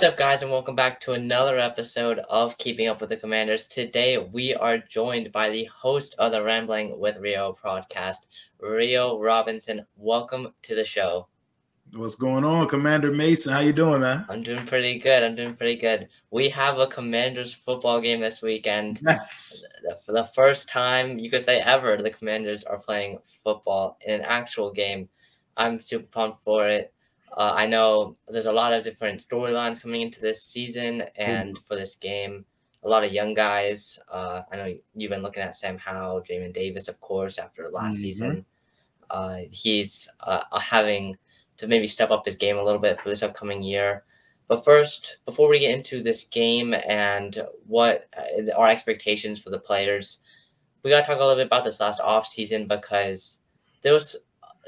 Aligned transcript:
What's 0.00 0.12
up, 0.12 0.16
guys, 0.16 0.40
and 0.40 0.50
welcome 0.50 0.74
back 0.74 0.98
to 1.00 1.12
another 1.12 1.58
episode 1.58 2.20
of 2.20 2.56
Keeping 2.56 2.88
Up 2.88 3.02
with 3.02 3.10
the 3.10 3.18
Commanders. 3.18 3.66
Today, 3.66 4.16
we 4.16 4.54
are 4.54 4.78
joined 4.78 5.30
by 5.30 5.50
the 5.50 5.66
host 5.66 6.14
of 6.18 6.32
the 6.32 6.42
Rambling 6.42 6.98
with 6.98 7.18
Rio 7.18 7.54
podcast, 7.62 8.28
Rio 8.58 9.20
Robinson. 9.20 9.84
Welcome 9.98 10.54
to 10.62 10.74
the 10.74 10.86
show. 10.86 11.28
What's 11.92 12.14
going 12.14 12.44
on, 12.44 12.66
Commander 12.66 13.12
Mason? 13.12 13.52
How 13.52 13.60
you 13.60 13.74
doing, 13.74 14.00
man? 14.00 14.24
I'm 14.30 14.42
doing 14.42 14.64
pretty 14.64 14.98
good. 14.98 15.22
I'm 15.22 15.34
doing 15.34 15.54
pretty 15.54 15.76
good. 15.76 16.08
We 16.30 16.48
have 16.48 16.78
a 16.78 16.86
Commanders 16.86 17.52
football 17.52 18.00
game 18.00 18.20
this 18.20 18.40
weekend. 18.40 19.02
Yes. 19.04 19.62
For 20.06 20.12
the 20.12 20.24
first 20.24 20.66
time, 20.66 21.18
you 21.18 21.30
could 21.30 21.44
say 21.44 21.60
ever, 21.60 21.98
the 21.98 22.08
Commanders 22.08 22.64
are 22.64 22.78
playing 22.78 23.18
football 23.44 23.98
in 24.00 24.14
an 24.14 24.22
actual 24.22 24.72
game. 24.72 25.10
I'm 25.58 25.78
super 25.78 26.06
pumped 26.06 26.42
for 26.42 26.66
it. 26.66 26.94
Uh, 27.36 27.52
I 27.54 27.66
know 27.66 28.16
there's 28.28 28.46
a 28.46 28.52
lot 28.52 28.72
of 28.72 28.82
different 28.82 29.20
storylines 29.20 29.80
coming 29.80 30.02
into 30.02 30.20
this 30.20 30.42
season 30.42 31.04
and 31.16 31.56
for 31.58 31.76
this 31.76 31.94
game. 31.94 32.44
A 32.82 32.88
lot 32.88 33.04
of 33.04 33.12
young 33.12 33.34
guys. 33.34 33.98
Uh, 34.10 34.42
I 34.50 34.56
know 34.56 34.74
you've 34.94 35.10
been 35.10 35.22
looking 35.22 35.42
at 35.42 35.54
Sam 35.54 35.78
Howell, 35.78 36.22
Jamin 36.22 36.52
Davis, 36.52 36.88
of 36.88 37.00
course, 37.00 37.38
after 37.38 37.68
last 37.70 37.98
Mhm. 37.98 38.00
season. 38.00 38.46
Uh, 39.10 39.40
he's 39.50 40.08
uh, 40.20 40.42
having 40.58 41.16
to 41.56 41.68
maybe 41.68 41.86
step 41.86 42.10
up 42.10 42.24
his 42.24 42.36
game 42.36 42.56
a 42.56 42.62
little 42.62 42.80
bit 42.80 43.00
for 43.00 43.08
this 43.10 43.22
upcoming 43.22 43.62
year. 43.62 44.04
But 44.48 44.64
first, 44.64 45.18
before 45.26 45.48
we 45.48 45.58
get 45.60 45.74
into 45.74 46.02
this 46.02 46.24
game 46.24 46.74
and 46.74 47.46
what 47.66 48.08
uh, 48.16 48.50
our 48.56 48.68
expectations 48.68 49.38
for 49.38 49.50
the 49.50 49.58
players, 49.60 50.18
we 50.82 50.90
got 50.90 51.02
to 51.02 51.06
talk 51.06 51.18
a 51.18 51.20
little 51.20 51.36
bit 51.36 51.46
about 51.46 51.64
this 51.64 51.80
last 51.80 52.00
offseason 52.00 52.66
because 52.66 53.42
there 53.82 53.92
was 53.92 54.16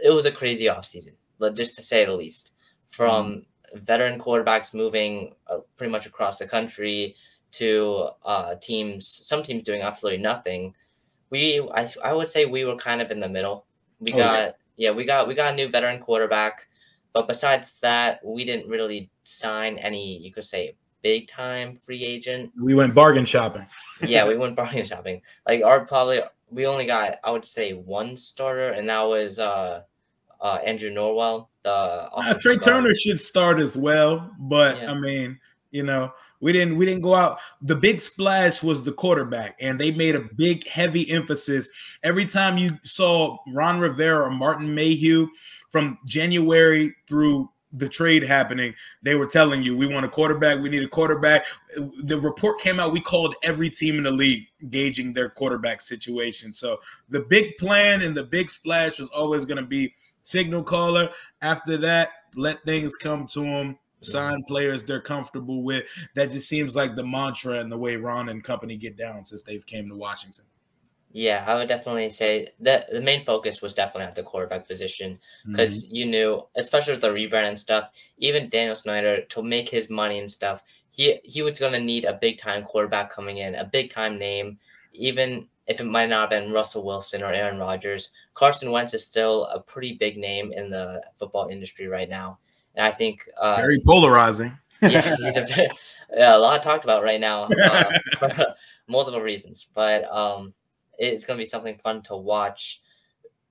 it 0.05 0.11
was 0.11 0.27
a 0.27 0.33
crazy 0.33 0.67
offseason, 0.67 1.15
but 1.39 1.57
just 1.57 1.75
to 1.77 1.83
say 1.83 2.05
the 2.05 2.13
least. 2.15 2.52
From 2.93 3.47
veteran 3.75 4.19
quarterbacks 4.21 4.75
moving 4.75 5.35
uh, 5.49 5.59
pretty 5.77 5.91
much 5.91 6.07
across 6.07 6.39
the 6.39 6.47
country 6.47 7.17
to 7.53 8.09
uh, 8.25 8.55
teams, 8.61 9.07
some 9.09 9.43
teams 9.43 9.63
doing 9.63 9.83
absolutely 9.83 10.23
nothing. 10.23 10.75
We, 11.31 11.61
I, 11.75 11.89
I 12.05 12.13
would 12.13 12.29
say 12.29 12.45
we 12.47 12.65
were 12.65 12.77
kind 12.77 13.01
of 13.01 13.11
in 13.11 13.19
the 13.21 13.29
middle. 13.29 13.65
We 14.01 14.13
Oh, 14.13 14.17
got, 14.19 14.55
yeah, 14.77 14.91
we 14.91 15.05
got, 15.05 15.27
we 15.27 15.35
got 15.35 15.53
a 15.53 15.57
new 15.57 15.69
veteran 15.69 16.01
quarterback, 16.01 16.67
but 17.15 17.29
besides 17.29 17.79
that, 17.81 18.21
we 18.25 18.45
didn't 18.45 18.69
really 18.69 19.11
sign 19.25 19.79
any, 19.79 20.19
you 20.19 20.31
could 20.33 20.45
say, 20.45 20.77
big 21.03 21.27
time 21.29 21.75
free 21.75 22.05
agent 22.05 22.53
We 22.61 22.75
went 22.75 22.95
bargain 22.95 23.25
shopping. 23.25 23.67
yeah, 24.07 24.27
we 24.27 24.37
went 24.43 24.55
bargain 24.55 24.87
shopping. 24.87 25.21
Like 25.49 25.63
our 25.65 25.85
probably 25.85 26.21
we 26.51 26.65
only 26.67 26.87
got 26.87 27.15
I 27.25 27.31
would 27.33 27.45
say 27.45 27.73
one 27.73 28.15
starter, 28.15 28.71
and 28.71 28.89
that 28.89 29.01
was 29.03 29.39
uh 29.41 29.83
uh 30.41 30.59
Andrew 30.65 30.91
Norwell, 30.93 31.49
the 31.65 31.71
Uh, 31.71 32.35
Trey 32.41 32.57
guard. 32.57 32.63
Turner 32.63 32.95
should 32.95 33.21
start 33.21 33.61
as 33.61 33.77
well, 33.77 34.31
but 34.39 34.81
Yeah. 34.81 34.93
I 34.93 34.95
mean, 34.99 35.39
you 35.71 35.83
know, 35.83 36.13
we 36.41 36.53
didn't 36.53 36.77
we 36.77 36.85
didn't 36.85 37.03
go 37.03 37.15
out. 37.15 37.39
The 37.63 37.77
big 37.77 38.01
splash 38.01 38.63
was 38.63 38.83
the 38.83 38.93
quarterback, 38.93 39.57
and 39.61 39.79
they 39.79 39.91
made 39.93 40.17
a 40.17 40.29
big 40.37 40.67
heavy 40.67 41.11
emphasis 41.11 41.71
every 42.03 42.27
time 42.27 42.59
you 42.59 42.79
saw 42.83 43.39
Ron 43.53 43.79
Rivera 43.81 44.27
or 44.27 44.31
Martin 44.31 44.75
Mayhew 44.75 45.29
from 45.71 45.99
January 46.07 46.95
through 47.07 47.49
the 47.75 47.89
trade 47.89 48.23
happening. 48.23 48.75
They 49.03 49.15
were 49.15 49.27
telling 49.27 49.63
you, 49.63 49.75
we 49.75 49.87
want 49.87 50.05
a 50.05 50.09
quarterback. 50.09 50.61
We 50.61 50.69
need 50.69 50.83
a 50.83 50.89
quarterback. 50.89 51.47
The 51.77 52.19
report 52.21 52.61
came 52.61 52.79
out. 52.79 52.93
We 52.93 53.01
called 53.01 53.35
every 53.43 53.71
team 53.71 53.97
in 53.97 54.05
the 54.05 54.11
league, 54.11 54.47
gauging 54.69 55.15
their 55.15 55.31
quarterback 55.31 55.81
situation. 55.81 56.53
So 56.53 56.81
the 57.09 57.21
big 57.21 57.57
plan 57.57 58.03
and 58.03 58.15
the 58.15 58.25
big 58.25 58.51
splash 58.51 58.99
was 58.99 59.09
always 59.09 59.47
going 59.47 59.57
to 59.57 59.67
be 59.67 59.95
signal 60.23 60.63
caller. 60.63 61.11
After 61.41 61.77
that, 61.79 62.11
let 62.37 62.63
things 62.65 62.97
come 62.97 63.27
to 63.29 63.41
them. 63.41 63.79
Sign 64.01 64.43
players 64.49 64.83
they're 64.83 65.01
comfortable 65.01 65.63
with. 65.63 65.85
That 66.17 66.31
just 66.33 66.49
seems 66.49 66.75
like 66.75 66.97
the 66.97 67.07
mantra 67.07 67.61
and 67.61 67.71
the 67.71 67.79
way 67.79 67.97
Ron 67.97 68.31
and 68.31 68.43
company 68.43 68.77
get 68.77 68.97
down 68.97 69.25
since 69.25 69.45
they've 69.45 69.65
came 69.65 69.89
to 69.89 69.95
Washington. 69.97 70.47
Yeah, 71.13 71.45
I 71.47 71.55
would 71.55 71.69
definitely 71.69 72.09
say 72.11 72.49
that 72.61 72.91
the 72.91 73.01
main 73.01 73.23
focus 73.23 73.61
was 73.61 73.75
definitely 73.75 74.09
at 74.09 74.15
the 74.17 74.23
quarterback 74.23 74.67
position 74.67 75.21
Mm-hmm. 75.47 75.53
because 75.53 75.89
you 75.91 76.07
knew, 76.07 76.43
especially 76.57 76.95
with 76.95 77.03
the 77.03 77.11
rebrand 77.11 77.49
and 77.49 77.59
stuff, 77.59 77.91
even 78.19 78.49
Daniel 78.49 78.75
Snyder 78.75 79.23
to 79.23 79.43
make 79.43 79.69
his 79.69 79.91
money 79.91 80.19
and 80.19 80.31
stuff, 80.31 80.65
he 80.91 81.21
he 81.23 81.43
was 81.43 81.59
gonna 81.59 81.79
need 81.79 82.05
a 82.05 82.15
big 82.15 82.39
time 82.39 82.65
quarterback 82.65 83.11
coming 83.11 83.39
in, 83.39 83.55
a 83.55 83.65
big 83.65 83.93
time 83.93 84.19
name, 84.19 84.59
even 84.95 85.47
if 85.67 85.81
it 85.81 85.85
might 85.85 86.09
not 86.09 86.21
have 86.21 86.31
been 86.31 86.53
Russell 86.53 86.85
Wilson 86.85 87.23
or 87.23 87.33
Aaron 87.33 87.59
Rodgers. 87.59 88.11
Carson 88.35 88.71
Wentz 88.71 88.95
is 88.95 89.05
still 89.05 89.45
a 89.47 89.61
pretty 89.61 89.95
big 89.95 90.17
name 90.17 90.53
in 90.53 90.71
the 90.71 91.03
football 91.19 91.49
industry 91.49 91.87
right 91.87 92.09
now, 92.09 92.39
and 92.75 92.87
I 92.87 92.93
think 92.93 93.29
uh, 93.39 93.57
very 93.57 93.81
polarizing. 93.81 94.57
yeah, 94.83 95.15
he's 95.17 95.37
a, 95.37 95.69
yeah, 96.13 96.37
a 96.37 96.39
lot 96.39 96.63
talked 96.63 96.85
about 96.85 97.05
right 97.05 97.21
now, 97.21 97.45
uh, 97.45 98.45
multiple 98.89 99.21
reasons. 99.21 99.69
But 99.73 100.05
um, 100.11 100.53
it's 100.99 101.25
going 101.25 101.39
to 101.39 101.43
be 101.43 101.49
something 101.49 101.79
fun 101.79 102.03
to 102.03 102.17
watch. 102.17 102.83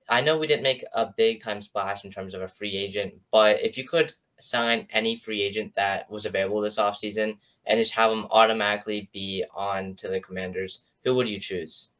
I 0.08 0.20
know 0.20 0.36
we 0.36 0.46
didn't 0.46 0.62
make 0.62 0.84
a 0.92 1.08
big 1.16 1.42
time 1.42 1.62
splash 1.62 2.04
in 2.04 2.10
terms 2.10 2.34
of 2.34 2.42
a 2.42 2.48
free 2.48 2.76
agent, 2.76 3.14
but 3.30 3.62
if 3.62 3.78
you 3.78 3.84
could 3.84 4.12
sign 4.40 4.86
any 4.90 5.16
free 5.16 5.42
agent 5.42 5.74
that 5.76 6.10
was 6.10 6.26
available 6.26 6.60
this 6.60 6.78
offseason 6.78 7.38
and 7.66 7.78
just 7.78 7.92
have 7.92 8.10
them 8.10 8.26
automatically 8.30 9.08
be 9.12 9.44
on 9.54 9.94
to 9.94 10.08
the 10.08 10.20
Commanders, 10.20 10.80
who 11.04 11.14
would 11.14 11.28
you 11.28 11.38
choose? 11.38 11.90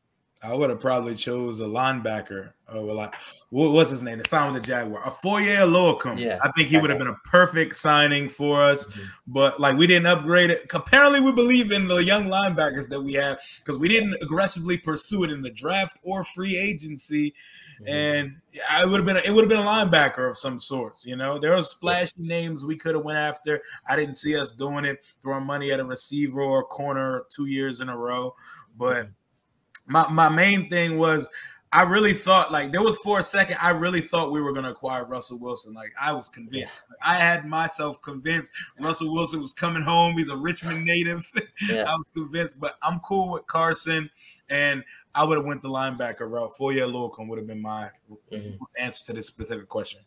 I 0.45 0.55
would 0.55 0.71
have 0.71 0.81
probably 0.81 1.15
chose 1.15 1.61
a 1.61 1.65
linebacker. 1.65 2.53
Oh, 2.69 2.85
well, 2.85 3.01
I, 3.01 3.11
what, 3.51 3.73
what's 3.73 3.91
his 3.91 4.03
name? 4.03 4.19
The 4.19 4.27
sign 4.27 4.53
with 4.53 4.63
the 4.63 4.67
Jaguar. 4.67 5.07
A 5.07 5.11
Foye 5.11 5.57
Oluokun. 5.57 6.19
Yeah, 6.19 6.39
I 6.43 6.51
think 6.53 6.69
he 6.69 6.79
would 6.79 6.91
have 6.91 6.99
been 6.99 7.09
a 7.09 7.19
perfect 7.27 7.77
signing 7.77 8.29
for 8.29 8.63
us. 8.63 8.87
Mm-hmm. 8.87 9.03
But 9.27 9.61
like 9.61 9.77
we 9.77 9.87
didn't 9.87 10.07
upgrade 10.07 10.51
it. 10.51 10.73
Apparently, 10.73 11.21
we 11.21 11.33
believe 11.33 11.71
in 11.71 11.87
the 11.87 12.03
young 12.03 12.25
linebackers 12.25 12.89
that 12.89 13.01
we 13.01 13.13
have 13.13 13.39
because 13.59 13.79
we 13.79 13.89
didn't 13.89 14.17
aggressively 14.23 14.79
pursue 14.79 15.25
it 15.25 15.31
in 15.31 15.43
the 15.43 15.51
draft 15.51 15.97
or 16.03 16.25
free 16.25 16.57
agency. 16.57 17.35
Mm-hmm. 17.83 17.89
And 17.89 18.37
I 18.71 18.85
would 18.85 18.97
have 18.97 19.07
been. 19.07 19.19
It 19.19 19.33
would 19.33 19.43
have 19.43 19.51
been 19.51 19.61
a 19.61 19.69
linebacker 19.69 20.29
of 20.29 20.39
some 20.39 20.59
sorts. 20.59 21.05
You 21.05 21.17
know, 21.17 21.39
there 21.39 21.55
were 21.55 21.63
splashy 21.63 22.15
names 22.19 22.65
we 22.65 22.77
could 22.77 22.95
have 22.95 23.05
went 23.05 23.19
after. 23.19 23.61
I 23.87 23.97
didn't 23.97 24.15
see 24.15 24.37
us 24.37 24.51
doing 24.51 24.87
it, 24.87 25.05
throwing 25.21 25.45
money 25.45 25.71
at 25.71 25.79
a 25.79 25.85
receiver 25.85 26.41
or 26.41 26.61
a 26.61 26.65
corner 26.65 27.25
two 27.29 27.47
years 27.47 27.81
in 27.81 27.91
a 27.91 27.97
row. 27.97 28.35
But 28.79 28.97
mm-hmm. 28.97 29.13
My 29.87 30.09
my 30.11 30.29
main 30.29 30.69
thing 30.71 30.99
was 30.99 31.29
I 31.75 31.85
really 31.85 32.13
thought 32.13 32.53
like 32.53 32.71
there 32.71 32.83
was 32.83 32.99
for 32.99 33.19
a 33.19 33.23
second 33.23 33.57
I 33.61 33.71
really 33.71 34.01
thought 34.03 34.31
we 34.31 34.41
were 34.43 34.53
gonna 34.53 34.71
acquire 34.71 35.07
Russell 35.07 35.39
Wilson. 35.39 35.73
Like 35.75 35.93
I 36.01 36.13
was 36.13 36.29
convinced. 36.29 36.85
I 37.03 37.17
had 37.17 37.47
myself 37.47 38.01
convinced 38.03 38.53
Russell 38.79 39.13
Wilson 39.15 39.41
was 39.41 39.53
coming 39.53 39.83
home. 39.83 40.17
He's 40.17 40.29
a 40.29 40.37
Richmond 40.37 40.85
native. 40.85 41.31
Yeah. 41.69 41.85
I 41.85 41.95
was 41.95 42.05
convinced, 42.15 42.59
but 42.61 42.75
I'm 42.83 43.01
cool 43.01 43.33
with 43.33 43.47
Carson 43.47 44.11
and 44.51 44.83
I 45.15 45.25
would 45.25 45.37
have 45.39 45.47
went 45.47 45.63
the 45.63 45.69
linebacker 45.69 46.29
route. 46.29 46.53
Foye 46.57 46.77
Oluokun 46.77 47.29
would 47.29 47.39
have 47.39 47.47
been 47.47 47.63
my 47.63 47.91
Mhm. 48.33 48.59
answer 48.79 49.07
to 49.07 49.13
this 49.13 49.27
specific 49.27 49.69
question. 49.69 50.01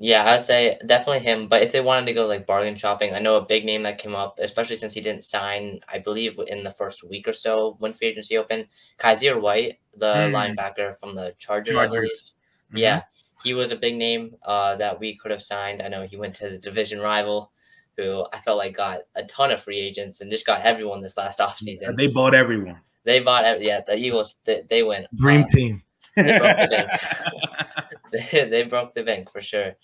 Yeah, 0.00 0.28
I'd 0.28 0.42
say 0.42 0.76
definitely 0.86 1.20
him. 1.20 1.46
But 1.48 1.62
if 1.62 1.70
they 1.72 1.80
wanted 1.80 2.06
to 2.06 2.12
go 2.12 2.26
like 2.26 2.46
bargain 2.46 2.74
shopping, 2.74 3.14
I 3.14 3.20
know 3.20 3.36
a 3.36 3.44
big 3.46 3.64
name 3.64 3.84
that 3.84 3.98
came 3.98 4.14
up, 4.14 4.38
especially 4.40 4.76
since 4.76 4.92
he 4.92 5.00
didn't 5.00 5.22
sign, 5.24 5.80
I 5.88 5.98
believe, 6.00 6.38
in 6.48 6.64
the 6.64 6.72
first 6.72 7.04
week 7.08 7.28
or 7.28 7.32
so 7.32 7.76
when 7.78 7.92
free 7.92 8.08
agency 8.08 8.36
opened. 8.36 8.66
Kyzir 8.98 9.40
White, 9.40 9.78
the 9.96 10.12
Mm. 10.14 10.56
linebacker 10.56 10.98
from 10.98 11.14
the 11.14 11.34
Chargers. 11.38 11.74
Chargers. 11.74 12.34
Mhm. 12.72 12.78
Yeah, 12.78 13.02
he 13.44 13.54
was 13.54 13.70
a 13.70 13.76
big 13.76 13.94
name 13.94 14.34
uh, 14.42 14.74
that 14.76 14.98
we 14.98 15.16
could 15.16 15.30
have 15.30 15.42
signed. 15.42 15.80
I 15.80 15.88
know 15.88 16.02
he 16.02 16.16
went 16.16 16.34
to 16.36 16.50
the 16.50 16.58
division 16.58 17.00
rival, 17.00 17.52
who 17.96 18.26
I 18.32 18.40
felt 18.40 18.58
like 18.58 18.74
got 18.74 19.02
a 19.14 19.24
ton 19.24 19.52
of 19.52 19.62
free 19.62 19.78
agents 19.80 20.20
and 20.20 20.28
just 20.30 20.44
got 20.44 20.62
everyone 20.62 21.00
this 21.02 21.16
last 21.16 21.38
offseason. 21.38 21.96
They 21.96 22.08
bought 22.08 22.34
everyone. 22.34 22.80
They 23.04 23.20
bought, 23.20 23.44
ev- 23.44 23.62
yeah, 23.62 23.80
the 23.86 23.96
Eagles, 23.96 24.34
they, 24.44 24.64
they 24.68 24.82
went. 24.82 25.06
Dream 25.14 25.42
uh, 25.42 25.46
team. 25.46 25.82
They 26.16 26.38
broke 26.38 26.58
the 26.58 26.68
bank. 26.70 26.90
they, 28.12 28.44
they 28.50 28.62
broke 28.64 28.94
the 28.94 29.02
bank 29.02 29.30
for 29.30 29.40
sure. 29.40 29.76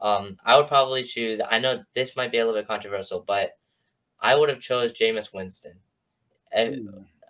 Um, 0.00 0.36
I 0.44 0.56
would 0.56 0.68
probably 0.68 1.04
choose. 1.04 1.40
I 1.48 1.58
know 1.58 1.82
this 1.94 2.16
might 2.16 2.32
be 2.32 2.38
a 2.38 2.46
little 2.46 2.60
bit 2.60 2.68
controversial, 2.68 3.24
but 3.26 3.52
I 4.20 4.34
would 4.34 4.48
have 4.48 4.60
chose 4.60 4.92
Jameis 4.92 5.32
Winston. 5.32 5.78
Eh, 6.52 6.76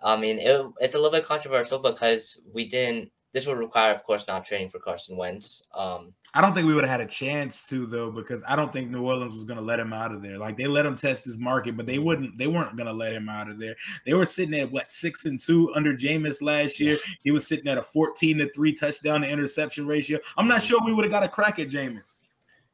I 0.03 0.17
mean, 0.17 0.37
it, 0.39 0.65
it's 0.79 0.93
a 0.93 0.97
little 0.97 1.11
bit 1.11 1.25
controversial 1.25 1.79
because 1.79 2.41
we 2.53 2.67
didn't. 2.67 3.11
This 3.33 3.45
would 3.45 3.57
require, 3.57 3.93
of 3.93 4.03
course, 4.03 4.25
not 4.27 4.45
training 4.45 4.69
for 4.69 4.79
Carson 4.79 5.15
Wentz. 5.17 5.67
Um, 5.75 6.13
I 6.33 6.41
don't 6.41 6.53
think 6.53 6.65
we 6.65 6.73
would 6.73 6.85
have 6.85 6.99
had 6.99 7.07
a 7.07 7.11
chance 7.11 7.67
to 7.69 7.85
though, 7.85 8.09
because 8.09 8.43
I 8.47 8.55
don't 8.55 8.71
think 8.73 8.89
New 8.89 9.05
Orleans 9.05 9.33
was 9.33 9.43
going 9.43 9.59
to 9.59 9.63
let 9.63 9.79
him 9.79 9.91
out 9.93 10.11
of 10.13 10.21
there. 10.23 10.37
Like 10.37 10.57
they 10.57 10.65
let 10.65 10.85
him 10.85 10.95
test 10.95 11.25
his 11.25 11.37
market, 11.37 11.75
but 11.77 11.85
they 11.85 11.99
wouldn't. 11.99 12.37
They 12.37 12.47
weren't 12.47 12.75
going 12.77 12.87
to 12.87 12.93
let 12.93 13.13
him 13.13 13.27
out 13.29 13.49
of 13.49 13.59
there. 13.59 13.75
They 14.05 14.13
were 14.13 14.25
sitting 14.25 14.57
at 14.59 14.71
what 14.71 14.91
six 14.91 15.25
and 15.25 15.39
two 15.39 15.71
under 15.75 15.93
Jameis 15.93 16.41
last 16.41 16.79
year. 16.79 16.97
He 17.21 17.31
was 17.31 17.45
sitting 17.45 17.67
at 17.67 17.77
a 17.77 17.83
fourteen 17.83 18.37
to 18.37 18.49
three 18.53 18.73
touchdown 18.73 19.21
to 19.21 19.29
interception 19.29 19.85
ratio. 19.85 20.19
I'm 20.37 20.47
not 20.47 20.63
sure 20.63 20.79
we 20.85 20.93
would 20.93 21.05
have 21.05 21.11
got 21.11 21.23
a 21.23 21.27
crack 21.29 21.59
at 21.59 21.67
Jameis. 21.69 22.15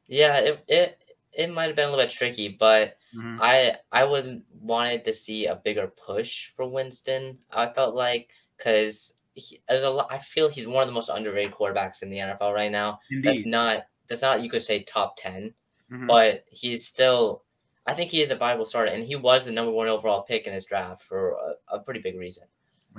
yeah, 0.06 0.38
it 0.38 0.64
it, 0.68 0.98
it 1.32 1.52
might 1.52 1.66
have 1.66 1.76
been 1.76 1.88
a 1.88 1.90
little 1.90 2.04
bit 2.04 2.10
tricky, 2.12 2.48
but 2.48 2.96
Mhm. 3.16 3.38
I 3.40 3.76
I 3.92 4.04
would 4.04 4.42
wanted 4.60 5.04
to 5.04 5.12
see 5.12 5.46
a 5.46 5.56
bigger 5.56 5.88
push 5.88 6.48
for 6.50 6.66
Winston. 6.66 7.38
I 7.52 7.66
felt 7.68 7.94
like 7.94 8.30
because 8.56 9.14
there's 9.68 9.82
a 9.82 9.90
lot. 9.90 10.08
I 10.10 10.18
feel 10.18 10.48
he's 10.48 10.66
one 10.66 10.82
of 10.82 10.88
the 10.88 10.92
most 10.92 11.08
underrated 11.08 11.52
quarterbacks 11.52 12.02
in 12.02 12.10
the 12.10 12.18
NFL 12.18 12.54
right 12.54 12.70
now. 12.70 12.98
That's 13.22 13.46
not 13.46 13.84
that's 14.08 14.22
not 14.22 14.42
you 14.42 14.50
could 14.50 14.62
say 14.62 14.82
top 14.82 15.16
10 15.18 15.54
Mhm. 15.92 16.06
but 16.06 16.44
he's 16.50 16.86
still 16.86 17.44
I 17.86 17.92
think 17.92 18.10
he 18.10 18.22
is 18.22 18.30
a 18.30 18.36
viable 18.36 18.64
starter, 18.64 18.90
and 18.90 19.04
he 19.04 19.14
was 19.14 19.44
the 19.44 19.52
number 19.52 19.70
one 19.70 19.88
overall 19.88 20.22
pick 20.22 20.46
in 20.46 20.54
his 20.54 20.64
draft 20.64 21.02
for 21.02 21.32
a, 21.32 21.76
a 21.76 21.80
pretty 21.80 22.00
big 22.00 22.16
reason. 22.16 22.44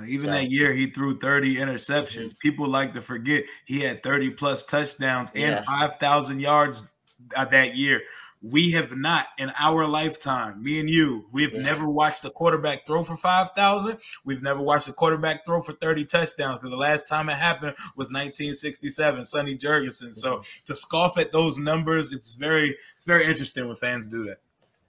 Even 0.06 0.26
so, 0.26 0.32
that 0.32 0.52
year, 0.52 0.72
he 0.72 0.86
threw 0.86 1.18
30 1.18 1.56
interceptions. 1.56 2.26
Mm-hmm. 2.26 2.38
People 2.40 2.68
like 2.68 2.94
to 2.94 3.00
forget 3.00 3.44
he 3.64 3.80
had 3.80 4.04
30 4.04 4.30
plus 4.30 4.64
touchdowns 4.64 5.32
and 5.34 5.56
yeah. 5.56 5.62
5,000 5.64 6.38
yards 6.38 6.88
uh, 7.34 7.44
that 7.46 7.74
year. 7.74 8.02
We 8.50 8.70
have 8.72 8.96
not 8.96 9.26
in 9.38 9.50
our 9.58 9.86
lifetime, 9.86 10.62
me 10.62 10.78
and 10.78 10.88
you, 10.88 11.26
we've 11.32 11.54
yeah. 11.54 11.62
never 11.62 11.88
watched 11.88 12.24
a 12.24 12.30
quarterback 12.30 12.86
throw 12.86 13.02
for 13.02 13.16
5,000. 13.16 13.98
We've 14.24 14.42
never 14.42 14.62
watched 14.62 14.88
a 14.88 14.92
quarterback 14.92 15.44
throw 15.44 15.62
for 15.62 15.72
30 15.72 16.04
touchdowns 16.04 16.60
the 16.62 16.76
last 16.76 17.08
time 17.08 17.28
it 17.28 17.36
happened 17.36 17.74
was 17.96 18.08
1967, 18.08 19.24
Sonny 19.24 19.56
Jurgensen. 19.56 20.14
So 20.14 20.36
mm-hmm. 20.36 20.64
to 20.64 20.76
scoff 20.76 21.18
at 21.18 21.32
those 21.32 21.58
numbers, 21.58 22.12
it's 22.12 22.36
very, 22.36 22.76
it's 22.96 23.04
very 23.04 23.26
interesting 23.26 23.66
when 23.66 23.76
fans 23.76 24.06
do 24.06 24.24
that. 24.24 24.38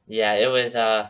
Yeah, 0.07 0.33
it 0.33 0.47
was. 0.47 0.75
Uh, 0.75 1.09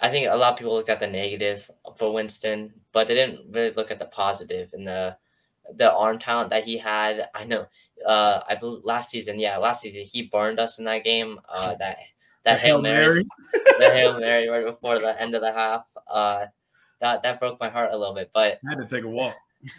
I 0.00 0.10
think 0.10 0.28
a 0.28 0.36
lot 0.36 0.52
of 0.52 0.58
people 0.58 0.74
looked 0.74 0.88
at 0.88 1.00
the 1.00 1.06
negative 1.06 1.70
for 1.96 2.12
Winston, 2.12 2.74
but 2.92 3.08
they 3.08 3.14
didn't 3.14 3.52
really 3.52 3.70
look 3.70 3.90
at 3.90 3.98
the 3.98 4.06
positive 4.06 4.70
and 4.72 4.86
the 4.86 5.16
the 5.72 5.92
arm 5.92 6.18
talent 6.18 6.50
that 6.50 6.64
he 6.64 6.78
had. 6.78 7.28
I 7.34 7.44
know. 7.44 7.66
Uh, 8.06 8.40
I 8.48 8.54
believe 8.54 8.84
last 8.84 9.10
season, 9.10 9.38
yeah, 9.38 9.56
last 9.56 9.80
season 9.80 10.04
he 10.04 10.22
burned 10.22 10.60
us 10.60 10.78
in 10.78 10.84
that 10.84 11.04
game. 11.04 11.40
Uh, 11.48 11.74
that 11.78 11.98
that 12.44 12.58
hail 12.58 12.80
mary, 12.80 13.26
the 13.78 13.90
hail 13.92 14.18
mary 14.20 14.48
right 14.48 14.64
before 14.64 14.98
the 14.98 15.20
end 15.20 15.34
of 15.34 15.40
the 15.40 15.52
half. 15.52 15.86
Uh, 16.08 16.46
that 17.00 17.22
that 17.22 17.40
broke 17.40 17.58
my 17.60 17.68
heart 17.68 17.92
a 17.92 17.96
little 17.96 18.14
bit, 18.14 18.30
but 18.34 18.58
I 18.66 18.70
had 18.70 18.78
to 18.78 18.86
take 18.86 19.04
a 19.04 19.08
walk. 19.08 19.34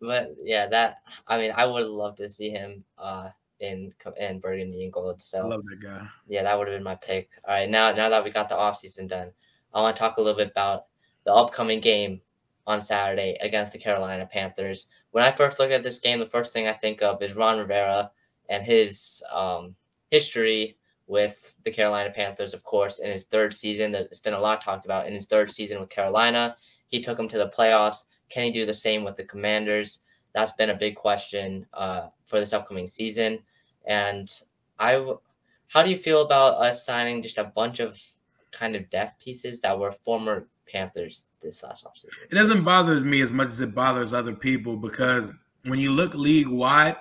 but 0.00 0.34
yeah, 0.42 0.66
that 0.66 0.98
I 1.26 1.38
mean, 1.38 1.52
I 1.54 1.64
would 1.64 1.86
love 1.86 2.16
to 2.16 2.28
see 2.28 2.50
him 2.50 2.84
uh 2.98 3.30
in 3.60 3.92
in 4.18 4.40
Burgundy 4.40 4.84
and 4.84 4.92
Gold. 4.92 5.20
So 5.22 5.46
love 5.46 5.64
that 5.66 5.80
guy. 5.80 6.06
Yeah, 6.28 6.42
that 6.42 6.58
would 6.58 6.68
have 6.68 6.76
been 6.76 6.82
my 6.82 6.96
pick. 6.96 7.30
All 7.46 7.54
right, 7.54 7.68
now 7.68 7.92
now 7.92 8.08
that 8.08 8.24
we 8.24 8.30
got 8.30 8.48
the 8.48 8.54
offseason 8.56 9.08
done, 9.08 9.32
I 9.72 9.80
want 9.80 9.96
to 9.96 10.00
talk 10.00 10.16
a 10.16 10.20
little 10.20 10.36
bit 10.36 10.50
about 10.50 10.86
the 11.24 11.32
upcoming 11.32 11.80
game 11.80 12.20
on 12.70 12.80
Saturday 12.80 13.36
against 13.40 13.72
the 13.72 13.78
Carolina 13.78 14.28
Panthers. 14.30 14.86
When 15.10 15.24
I 15.24 15.32
first 15.32 15.58
look 15.58 15.72
at 15.72 15.82
this 15.82 15.98
game, 15.98 16.20
the 16.20 16.30
first 16.30 16.52
thing 16.52 16.68
I 16.68 16.72
think 16.72 17.02
of 17.02 17.20
is 17.20 17.34
Ron 17.34 17.58
Rivera 17.58 18.12
and 18.48 18.64
his 18.64 19.24
um, 19.32 19.74
history 20.12 20.78
with 21.08 21.56
the 21.64 21.72
Carolina 21.72 22.10
Panthers, 22.10 22.54
of 22.54 22.62
course, 22.62 23.00
in 23.00 23.10
his 23.10 23.24
third 23.24 23.52
season. 23.52 23.92
It's 23.96 24.20
been 24.20 24.34
a 24.34 24.40
lot 24.40 24.60
talked 24.60 24.84
about 24.84 25.08
in 25.08 25.14
his 25.14 25.26
third 25.26 25.50
season 25.50 25.80
with 25.80 25.88
Carolina. 25.88 26.54
He 26.86 27.00
took 27.00 27.16
them 27.16 27.28
to 27.28 27.38
the 27.38 27.48
playoffs. 27.48 28.04
Can 28.28 28.44
he 28.44 28.52
do 28.52 28.64
the 28.64 28.72
same 28.72 29.02
with 29.02 29.16
the 29.16 29.24
Commanders? 29.24 30.02
That's 30.32 30.52
been 30.52 30.70
a 30.70 30.76
big 30.76 30.94
question 30.94 31.66
uh, 31.74 32.06
for 32.24 32.38
this 32.38 32.52
upcoming 32.52 32.86
season. 32.86 33.40
And 33.84 34.32
I, 34.78 35.04
how 35.66 35.82
do 35.82 35.90
you 35.90 35.98
feel 35.98 36.22
about 36.22 36.62
us 36.62 36.86
signing 36.86 37.20
just 37.20 37.38
a 37.38 37.52
bunch 37.56 37.80
of 37.80 38.00
kind 38.52 38.76
of 38.76 38.88
depth 38.90 39.18
pieces 39.18 39.58
that 39.60 39.76
were 39.76 39.90
former 39.90 40.46
Panthers 40.70 41.24
this 41.40 41.62
last 41.62 41.84
offseason? 41.84 42.18
It 42.30 42.34
doesn't 42.34 42.64
bother 42.64 43.00
me 43.00 43.20
as 43.20 43.30
much 43.30 43.48
as 43.48 43.60
it 43.60 43.74
bothers 43.74 44.12
other 44.12 44.34
people 44.34 44.76
because 44.76 45.30
when 45.64 45.78
you 45.78 45.92
look 45.92 46.14
league 46.14 46.48
wide, 46.48 46.96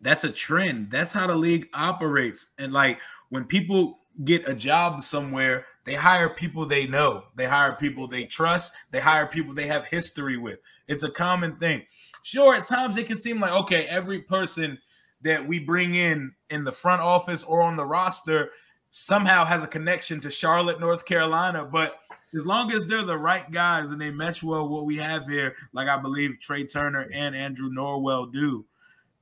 that's 0.00 0.24
a 0.24 0.30
trend. 0.30 0.90
That's 0.90 1.12
how 1.12 1.26
the 1.26 1.36
league 1.36 1.68
operates. 1.74 2.48
And 2.58 2.72
like 2.72 2.98
when 3.30 3.44
people 3.44 3.98
get 4.24 4.48
a 4.48 4.54
job 4.54 5.00
somewhere, 5.00 5.66
they 5.84 5.94
hire 5.94 6.30
people 6.30 6.66
they 6.66 6.86
know. 6.86 7.24
They 7.36 7.46
hire 7.46 7.74
people 7.74 8.06
they 8.06 8.24
trust. 8.24 8.72
They 8.90 9.00
hire 9.00 9.26
people 9.26 9.54
they 9.54 9.66
have 9.66 9.86
history 9.86 10.36
with. 10.36 10.58
It's 10.88 11.04
a 11.04 11.10
common 11.10 11.56
thing. 11.56 11.82
Sure, 12.22 12.54
at 12.54 12.66
times 12.66 12.96
it 12.96 13.06
can 13.06 13.16
seem 13.16 13.40
like 13.40 13.52
okay, 13.52 13.86
every 13.86 14.20
person 14.20 14.78
that 15.22 15.46
we 15.46 15.58
bring 15.58 15.94
in 15.94 16.34
in 16.50 16.64
the 16.64 16.72
front 16.72 17.02
office 17.02 17.44
or 17.44 17.62
on 17.62 17.76
the 17.76 17.84
roster 17.84 18.50
somehow 18.90 19.44
has 19.44 19.62
a 19.62 19.66
connection 19.66 20.20
to 20.20 20.30
Charlotte, 20.30 20.80
North 20.80 21.04
Carolina. 21.04 21.64
But 21.64 22.00
as 22.34 22.46
long 22.46 22.72
as 22.72 22.86
they're 22.86 23.02
the 23.02 23.16
right 23.16 23.50
guys 23.50 23.92
and 23.92 24.00
they 24.00 24.10
mesh 24.10 24.42
well 24.42 24.68
what 24.68 24.84
we 24.84 24.96
have 24.96 25.26
here, 25.26 25.54
like 25.72 25.88
I 25.88 25.98
believe 25.98 26.38
Trai 26.38 26.70
Turner 26.70 27.08
and 27.12 27.34
Andrew 27.34 27.70
Norwell 27.70 28.32
do, 28.32 28.64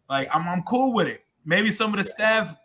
like 0.08 0.28
I'm, 0.34 0.46
I'm 0.48 0.62
cool 0.62 0.92
with 0.92 1.08
it. 1.08 1.24
Maybe 1.44 1.70
some 1.70 1.90
of 1.90 1.98
the 1.98 2.04
staff 2.04 2.56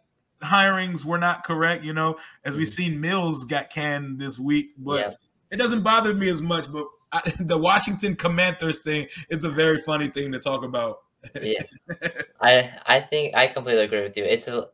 hirings 0.41 1.03
were 1.05 1.17
not 1.17 1.43
correct, 1.43 1.83
you 1.83 1.93
know, 1.93 2.17
as 2.45 2.55
we've 2.55 2.67
mm-hmm. 2.67 2.93
seen 2.93 3.01
Mills 3.01 3.43
got 3.43 3.69
canned 3.69 4.19
this 4.19 4.39
week, 4.39 4.71
but 4.77 5.15
it 5.51 5.57
doesn't 5.57 5.83
bother 5.83 6.13
me 6.13 6.29
as 6.29 6.41
much. 6.41 6.71
But 6.71 6.87
I, 7.11 7.21
the 7.39 7.57
Washington 7.57 8.15
Commanders 8.15 8.79
thing, 8.79 9.07
it's 9.29 9.45
a 9.45 9.49
very 9.49 9.81
funny 9.81 10.07
thing 10.07 10.31
to 10.31 10.39
talk 10.39 10.63
about. 10.63 10.99
yeah, 11.41 11.63
I 12.41 12.71
I 12.85 13.01
think 13.01 13.35
I 13.35 13.47
completely 13.47 13.83
agree 13.83 14.01
with 14.03 14.15
you. 14.15 14.23
It's 14.23 14.47
a 14.47 14.67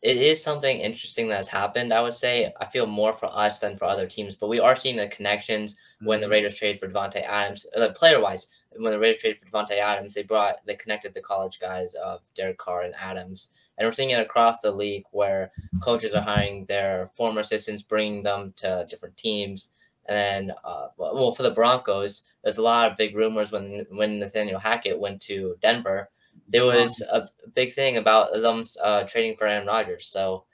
it 0.00 0.16
is 0.16 0.42
something 0.42 0.78
interesting 0.78 1.28
that's 1.28 1.48
happened. 1.48 1.92
I 1.92 2.00
would 2.00 2.14
say 2.14 2.52
I 2.60 2.66
feel 2.66 2.86
more 2.86 3.12
for 3.12 3.26
us 3.26 3.58
than 3.58 3.76
for 3.76 3.86
other 3.86 4.06
teams, 4.06 4.36
but 4.36 4.48
we 4.48 4.60
are 4.60 4.76
seeing 4.76 4.96
the 4.96 5.08
connections 5.08 5.76
when 6.02 6.20
the 6.20 6.26
mm-hmm. 6.26 6.32
Raiders 6.32 6.56
trade 6.56 6.78
for 6.78 6.88
Davante 6.88 7.24
Adams, 7.24 7.66
uh, 7.76 7.88
player 7.90 8.20
wise. 8.20 8.46
When 8.76 8.92
the 8.92 8.98
Raiders 8.98 9.20
traded 9.20 9.40
for 9.40 9.46
Davante 9.46 9.78
Adams, 9.78 10.14
they 10.14 10.22
brought 10.22 10.64
they 10.66 10.76
connected 10.76 11.14
the 11.14 11.20
college 11.20 11.58
guys 11.58 11.94
of 11.94 12.20
Derek 12.36 12.58
Carr 12.58 12.82
and 12.82 12.94
Adams, 12.96 13.50
and 13.76 13.86
we're 13.86 13.92
seeing 13.92 14.10
it 14.10 14.20
across 14.20 14.60
the 14.60 14.70
league 14.70 15.04
where 15.10 15.50
coaches 15.82 16.14
are 16.14 16.22
hiring 16.22 16.64
their 16.66 17.10
former 17.16 17.40
assistants, 17.40 17.82
bringing 17.82 18.22
them 18.22 18.52
to 18.56 18.86
different 18.88 19.16
teams. 19.16 19.70
And 20.06 20.16
then, 20.48 20.56
uh, 20.64 20.88
well, 20.96 21.32
for 21.32 21.42
the 21.42 21.50
Broncos, 21.50 22.22
there's 22.42 22.58
a 22.58 22.62
lot 22.62 22.90
of 22.90 22.96
big 22.96 23.16
rumors 23.16 23.50
when 23.50 23.84
when 23.90 24.18
Nathaniel 24.18 24.60
Hackett 24.60 24.98
went 24.98 25.20
to 25.22 25.56
Denver 25.60 26.08
there 26.48 26.64
was 26.64 27.02
a 27.10 27.22
big 27.54 27.72
thing 27.74 27.96
about 27.96 28.32
them 28.32 28.62
uh, 28.82 29.04
trading 29.04 29.36
for 29.36 29.46
Aaron 29.46 29.66
Rodgers. 29.66 30.06
So 30.06 30.44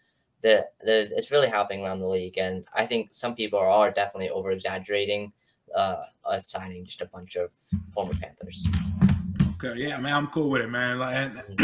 the, 0.43 0.67
it's 0.82 1.31
really 1.31 1.49
happening 1.49 1.85
around 1.85 2.00
the 2.00 2.08
league. 2.08 2.38
And 2.38 2.64
I 2.75 2.85
think 2.85 3.14
some 3.14 3.35
people 3.35 3.58
are 3.58 3.91
definitely 3.91 4.31
over 4.31 4.50
exaggerating 4.50 5.32
uh, 5.75 6.05
us 6.25 6.50
signing 6.50 6.85
just 6.85 7.00
a 7.00 7.06
bunch 7.06 7.37
of 7.37 7.50
former 7.93 8.14
Panthers. 8.14 8.67
Okay, 9.55 9.75
yeah, 9.77 9.99
man, 9.99 10.12
I'm 10.15 10.27
cool 10.29 10.51
with 10.51 10.62
it, 10.62 10.71
man. 10.71 10.99
Like, 10.99 11.31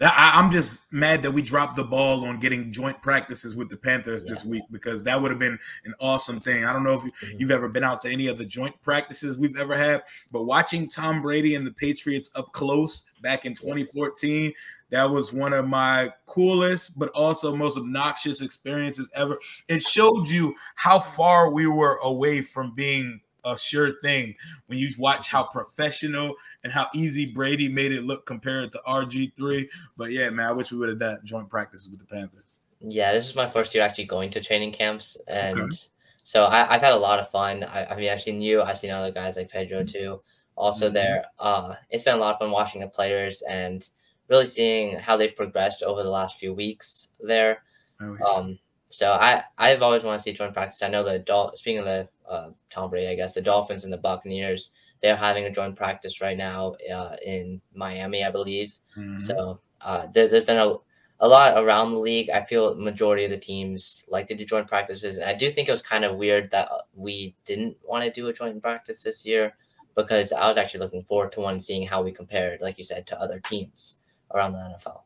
I, 0.00 0.38
am 0.40 0.50
just 0.50 0.92
mad 0.92 1.22
that 1.22 1.30
we 1.30 1.42
dropped 1.42 1.74
the 1.74 1.84
ball 1.84 2.24
on 2.24 2.38
getting 2.38 2.70
joint 2.70 3.00
practices 3.02 3.56
with 3.56 3.68
the 3.68 3.76
Panthers 3.76 4.22
yeah. 4.24 4.30
this 4.30 4.44
week 4.44 4.62
because 4.70 5.02
that 5.02 5.20
would 5.20 5.30
have 5.30 5.40
been 5.40 5.58
an 5.84 5.94
awesome 6.00 6.38
thing. 6.38 6.64
I 6.64 6.72
don't 6.72 6.84
know 6.84 6.94
if 6.94 7.02
mm-hmm. 7.02 7.38
you've 7.38 7.50
ever 7.50 7.68
been 7.68 7.82
out 7.82 8.00
to 8.02 8.10
any 8.10 8.28
of 8.28 8.38
the 8.38 8.44
joint 8.44 8.80
practices 8.82 9.36
we've 9.36 9.56
ever 9.56 9.76
had, 9.76 10.02
but 10.30 10.44
watching 10.44 10.88
Tom 10.88 11.22
Brady 11.22 11.56
and 11.56 11.66
the 11.66 11.72
Patriots 11.72 12.30
up 12.36 12.52
close 12.52 13.04
back 13.20 13.46
in 13.46 13.54
2014, 13.54 14.52
that 14.90 15.10
was 15.10 15.32
one 15.32 15.52
of 15.52 15.66
my 15.66 16.12
coolest, 16.26 16.96
but 16.96 17.08
also 17.10 17.56
most 17.56 17.76
obnoxious 17.76 18.42
experiences 18.42 19.10
ever. 19.14 19.38
It 19.66 19.82
showed 19.82 20.28
you 20.28 20.54
how 20.76 21.00
far 21.00 21.50
we 21.50 21.66
were 21.66 21.98
away 22.02 22.42
from 22.42 22.74
being 22.76 23.20
a 23.44 23.58
sure 23.58 23.94
thing 24.02 24.34
when 24.66 24.78
you 24.78 24.90
watch 24.98 25.28
how 25.28 25.44
professional 25.44 26.34
and 26.62 26.72
how 26.72 26.86
easy 26.94 27.26
Brady 27.26 27.68
made 27.68 27.92
it 27.92 28.04
look 28.04 28.26
compared 28.26 28.72
to 28.72 28.80
RG3. 28.86 29.68
But 29.96 30.10
yeah, 30.10 30.30
man, 30.30 30.46
I 30.46 30.52
wish 30.52 30.72
we 30.72 30.78
would 30.78 30.88
have 30.88 30.98
done 30.98 31.18
joint 31.24 31.48
practices 31.48 31.88
with 31.88 32.00
the 32.00 32.06
Panthers. 32.06 32.44
Yeah, 32.80 33.12
this 33.12 33.28
is 33.28 33.36
my 33.36 33.48
first 33.48 33.74
year 33.74 33.84
actually 33.84 34.04
going 34.04 34.30
to 34.30 34.40
training 34.40 34.72
camps, 34.72 35.16
and 35.26 35.58
okay. 35.58 35.76
so 36.22 36.46
I, 36.46 36.66
have 36.66 36.82
had 36.82 36.92
a 36.92 36.98
lot 36.98 37.18
of 37.18 37.30
fun. 37.30 37.64
I, 37.64 37.86
I, 37.86 37.96
mean, 37.96 38.10
I've 38.10 38.20
seen 38.20 38.42
you, 38.42 38.60
I've 38.60 38.78
seen 38.78 38.90
other 38.90 39.10
guys 39.10 39.36
like 39.36 39.48
Pedro 39.48 39.84
too, 39.84 40.20
also 40.54 40.86
mm-hmm. 40.86 40.94
there. 40.94 41.24
Uh, 41.38 41.74
it's 41.88 42.02
been 42.02 42.14
a 42.14 42.18
lot 42.18 42.34
of 42.34 42.40
fun 42.40 42.50
watching 42.50 42.82
the 42.82 42.88
players 42.88 43.42
and 43.48 43.88
really 44.28 44.46
seeing 44.46 44.98
how 44.98 45.16
they've 45.16 45.34
progressed 45.34 45.82
over 45.82 46.02
the 46.02 46.10
last 46.10 46.38
few 46.38 46.52
weeks 46.52 47.10
there. 47.20 47.62
Oh, 48.00 48.16
yeah. 48.18 48.26
Um, 48.26 48.58
so 48.94 49.12
I 49.12 49.42
I've 49.58 49.82
always 49.82 50.04
wanted 50.04 50.18
to 50.18 50.22
see 50.22 50.32
joint 50.32 50.54
practice. 50.54 50.82
I 50.82 50.88
know 50.88 51.04
the 51.04 51.18
Dol- 51.18 51.56
speaking 51.56 51.80
of 51.80 51.84
the 51.84 52.08
uh, 52.28 52.50
Tom 52.70 52.90
Brady, 52.90 53.08
I 53.08 53.14
guess 53.14 53.34
the 53.34 53.42
Dolphins 53.42 53.84
and 53.84 53.92
the 53.92 53.98
Buccaneers 53.98 54.70
they're 55.04 55.14
having 55.14 55.44
a 55.44 55.50
joint 55.50 55.76
practice 55.76 56.22
right 56.22 56.36
now 56.36 56.74
uh, 56.90 57.14
in 57.22 57.60
Miami, 57.74 58.24
I 58.24 58.30
believe. 58.30 58.78
Mm-hmm. 58.96 59.18
So 59.18 59.60
uh, 59.82 60.06
there's, 60.14 60.30
there's 60.30 60.44
been 60.44 60.56
a, 60.56 60.76
a 61.20 61.28
lot 61.28 61.62
around 61.62 61.92
the 61.92 61.98
league. 61.98 62.30
I 62.30 62.42
feel 62.42 62.74
majority 62.74 63.26
of 63.26 63.30
the 63.30 63.36
teams 63.36 64.06
like 64.08 64.26
to 64.28 64.34
do 64.34 64.46
joint 64.46 64.66
practices, 64.66 65.18
and 65.18 65.28
I 65.28 65.34
do 65.34 65.50
think 65.50 65.68
it 65.68 65.72
was 65.72 65.82
kind 65.82 66.06
of 66.06 66.16
weird 66.16 66.50
that 66.52 66.70
we 66.94 67.36
didn't 67.44 67.76
want 67.84 68.02
to 68.04 68.10
do 68.10 68.28
a 68.28 68.32
joint 68.32 68.62
practice 68.62 69.02
this 69.02 69.26
year 69.26 69.54
because 69.94 70.32
I 70.32 70.48
was 70.48 70.56
actually 70.56 70.80
looking 70.80 71.04
forward 71.04 71.32
to 71.32 71.40
one, 71.40 71.60
seeing 71.60 71.86
how 71.86 72.02
we 72.02 72.10
compared, 72.10 72.62
like 72.62 72.78
you 72.78 72.84
said, 72.84 73.06
to 73.08 73.20
other 73.20 73.40
teams 73.40 73.96
around 74.34 74.52
the 74.52 74.58
NFL. 74.58 75.02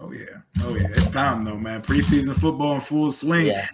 Oh 0.00 0.12
yeah, 0.12 0.40
oh 0.62 0.74
yeah, 0.74 0.88
it's 0.90 1.10
time 1.10 1.44
though, 1.44 1.58
man. 1.58 1.82
Preseason 1.82 2.34
football 2.34 2.74
in 2.74 2.80
full 2.80 3.12
swing. 3.12 3.46
Yeah, 3.46 3.68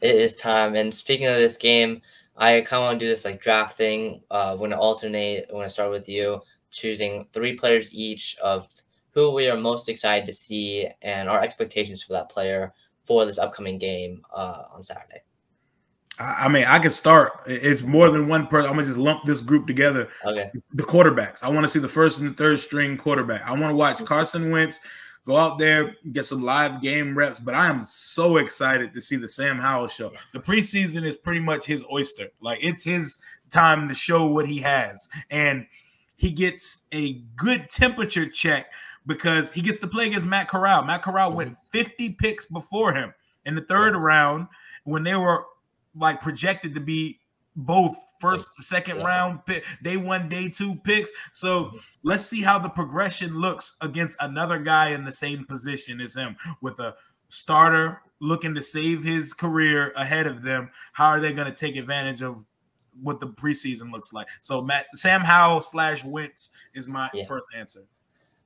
it 0.00 0.14
is 0.14 0.36
time. 0.36 0.74
And 0.74 0.92
speaking 0.92 1.26
of 1.26 1.36
this 1.36 1.56
game, 1.56 2.02
I 2.36 2.60
kind 2.60 2.82
of 2.82 2.86
want 2.88 3.00
to 3.00 3.06
do 3.06 3.10
this 3.10 3.24
like 3.24 3.40
draft 3.40 3.76
thing. 3.76 4.22
Uh, 4.30 4.56
we're 4.58 4.68
gonna 4.68 4.80
alternate. 4.80 5.46
I'm 5.48 5.56
gonna 5.56 5.70
start 5.70 5.90
with 5.90 6.08
you, 6.08 6.42
choosing 6.70 7.28
three 7.32 7.54
players 7.54 7.94
each 7.94 8.36
of 8.42 8.68
who 9.12 9.30
we 9.30 9.48
are 9.48 9.56
most 9.56 9.88
excited 9.88 10.26
to 10.26 10.32
see 10.32 10.88
and 11.00 11.28
our 11.28 11.40
expectations 11.40 12.02
for 12.02 12.12
that 12.12 12.28
player 12.28 12.72
for 13.06 13.24
this 13.24 13.38
upcoming 13.38 13.78
game 13.78 14.22
uh, 14.34 14.64
on 14.74 14.82
Saturday. 14.82 15.22
I 16.18 16.48
mean, 16.48 16.64
I 16.64 16.78
can 16.78 16.90
start. 16.90 17.42
It's 17.46 17.82
more 17.82 18.10
than 18.10 18.28
one 18.28 18.46
person. 18.46 18.68
I'm 18.68 18.76
gonna 18.76 18.86
just 18.86 18.98
lump 18.98 19.24
this 19.24 19.40
group 19.40 19.66
together. 19.66 20.08
Okay. 20.26 20.50
The 20.74 20.82
quarterbacks. 20.82 21.42
I 21.42 21.48
want 21.48 21.64
to 21.64 21.68
see 21.68 21.80
the 21.80 21.88
first 21.88 22.20
and 22.20 22.30
the 22.30 22.34
third 22.34 22.60
string 22.60 22.96
quarterback. 22.96 23.42
I 23.46 23.50
want 23.52 23.70
to 23.70 23.74
watch 23.74 24.04
Carson 24.04 24.50
Wentz 24.50 24.78
go 25.26 25.36
out 25.36 25.58
there, 25.58 25.96
get 26.12 26.24
some 26.24 26.42
live 26.42 26.80
game 26.80 27.16
reps. 27.16 27.38
But 27.38 27.54
I 27.54 27.68
am 27.68 27.84
so 27.84 28.36
excited 28.36 28.94
to 28.94 29.00
see 29.00 29.16
the 29.16 29.28
Sam 29.28 29.58
Howell 29.58 29.88
show. 29.88 30.12
The 30.32 30.40
preseason 30.40 31.04
is 31.04 31.16
pretty 31.16 31.40
much 31.40 31.64
his 31.64 31.84
oyster. 31.90 32.28
Like 32.40 32.58
it's 32.62 32.84
his 32.84 33.18
time 33.50 33.88
to 33.88 33.94
show 33.94 34.26
what 34.26 34.46
he 34.46 34.58
has. 34.58 35.08
And 35.30 35.66
he 36.16 36.30
gets 36.30 36.86
a 36.92 37.14
good 37.36 37.68
temperature 37.68 38.28
check 38.28 38.66
because 39.06 39.50
he 39.52 39.60
gets 39.60 39.80
to 39.80 39.86
play 39.86 40.06
against 40.06 40.26
Matt 40.26 40.48
Corral. 40.48 40.84
Matt 40.84 41.02
Corral 41.02 41.28
mm-hmm. 41.28 41.36
went 41.38 41.56
50 41.70 42.10
picks 42.10 42.46
before 42.46 42.94
him 42.94 43.12
in 43.44 43.54
the 43.54 43.60
third 43.62 43.96
round 43.96 44.48
when 44.84 45.02
they 45.02 45.14
were 45.14 45.44
like 45.96 46.20
projected 46.20 46.74
to 46.74 46.80
be 46.80 47.20
both 47.56 47.96
first, 48.20 48.62
second 48.62 48.98
yeah. 48.98 49.04
round 49.04 49.46
pick, 49.46 49.64
day 49.82 49.96
one, 49.96 50.28
day 50.28 50.48
two 50.48 50.74
picks. 50.76 51.10
So 51.32 51.66
mm-hmm. 51.66 51.76
let's 52.02 52.24
see 52.24 52.42
how 52.42 52.58
the 52.58 52.68
progression 52.68 53.40
looks 53.40 53.76
against 53.80 54.16
another 54.20 54.58
guy 54.58 54.90
in 54.90 55.04
the 55.04 55.12
same 55.12 55.44
position 55.44 56.00
as 56.00 56.14
him 56.14 56.36
with 56.60 56.78
a 56.80 56.96
starter 57.28 58.00
looking 58.20 58.54
to 58.54 58.62
save 58.62 59.02
his 59.02 59.32
career 59.32 59.92
ahead 59.96 60.26
of 60.26 60.42
them. 60.42 60.70
How 60.92 61.08
are 61.08 61.20
they 61.20 61.32
going 61.32 61.52
to 61.52 61.54
take 61.54 61.76
advantage 61.76 62.22
of 62.22 62.44
what 63.02 63.20
the 63.20 63.28
preseason 63.28 63.92
looks 63.92 64.12
like? 64.12 64.26
So 64.40 64.62
Matt 64.62 64.86
Sam 64.94 65.20
Howell 65.20 65.62
slash 65.62 66.04
Wentz 66.04 66.50
is 66.74 66.88
my 66.88 67.10
yeah. 67.12 67.26
first 67.26 67.48
answer. 67.54 67.84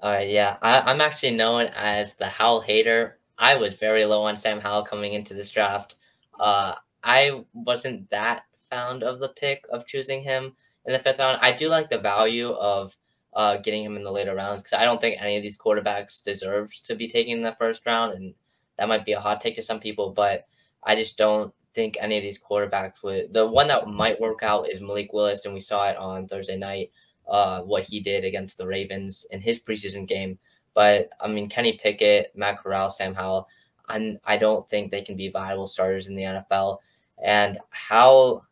All 0.00 0.12
right, 0.12 0.28
yeah, 0.28 0.58
I, 0.62 0.92
am 0.92 1.00
actually 1.00 1.32
known 1.32 1.66
as 1.74 2.14
the 2.14 2.28
Howell 2.28 2.60
hater. 2.60 3.18
I 3.36 3.56
was 3.56 3.74
very 3.74 4.04
low 4.04 4.22
on 4.22 4.36
Sam 4.36 4.60
Howell 4.60 4.84
coming 4.84 5.14
into 5.14 5.34
this 5.34 5.50
draft. 5.50 5.96
Uh, 6.38 6.74
I 7.02 7.44
wasn't 7.52 8.08
that 8.10 8.42
fond 8.70 9.02
of 9.02 9.20
the 9.20 9.28
pick 9.28 9.64
of 9.70 9.86
choosing 9.86 10.22
him 10.22 10.54
in 10.86 10.92
the 10.92 10.98
fifth 10.98 11.18
round. 11.18 11.38
I 11.42 11.52
do 11.52 11.68
like 11.68 11.88
the 11.88 11.98
value 11.98 12.50
of 12.50 12.96
uh, 13.34 13.58
getting 13.58 13.84
him 13.84 13.96
in 13.96 14.02
the 14.02 14.10
later 14.10 14.34
rounds 14.34 14.62
because 14.62 14.78
I 14.78 14.84
don't 14.84 15.00
think 15.00 15.20
any 15.20 15.36
of 15.36 15.42
these 15.42 15.58
quarterbacks 15.58 16.24
deserve 16.24 16.72
to 16.84 16.94
be 16.94 17.08
taken 17.08 17.38
in 17.38 17.42
the 17.42 17.56
first 17.58 17.84
round, 17.86 18.14
and 18.14 18.34
that 18.78 18.88
might 18.88 19.04
be 19.04 19.12
a 19.12 19.20
hot 19.20 19.40
take 19.40 19.56
to 19.56 19.62
some 19.62 19.80
people, 19.80 20.10
but 20.10 20.46
I 20.82 20.94
just 20.96 21.16
don't 21.16 21.52
think 21.74 21.96
any 22.00 22.16
of 22.16 22.22
these 22.22 22.40
quarterbacks 22.40 23.02
would. 23.02 23.32
The 23.32 23.46
one 23.46 23.68
that 23.68 23.86
might 23.86 24.20
work 24.20 24.42
out 24.42 24.70
is 24.70 24.80
Malik 24.80 25.12
Willis, 25.12 25.44
and 25.44 25.54
we 25.54 25.60
saw 25.60 25.88
it 25.88 25.96
on 25.96 26.26
Thursday 26.26 26.56
night. 26.56 26.90
Uh, 27.28 27.60
what 27.60 27.84
he 27.84 28.00
did 28.00 28.24
against 28.24 28.56
the 28.56 28.66
Ravens 28.66 29.26
in 29.32 29.40
his 29.42 29.60
preseason 29.60 30.08
game. 30.08 30.38
But 30.72 31.10
I 31.20 31.28
mean, 31.28 31.50
Kenny 31.50 31.78
Pickett, 31.82 32.32
Matt 32.34 32.58
Corral, 32.58 32.88
Sam 32.88 33.14
Howell, 33.14 33.46
I'm, 33.86 34.18
I 34.24 34.38
don't 34.38 34.66
think 34.66 34.90
they 34.90 35.02
can 35.02 35.14
be 35.14 35.28
viable 35.28 35.66
starters 35.66 36.06
in 36.06 36.14
the 36.14 36.22
NFL. 36.22 36.78
And 37.22 37.58
how 37.68 38.44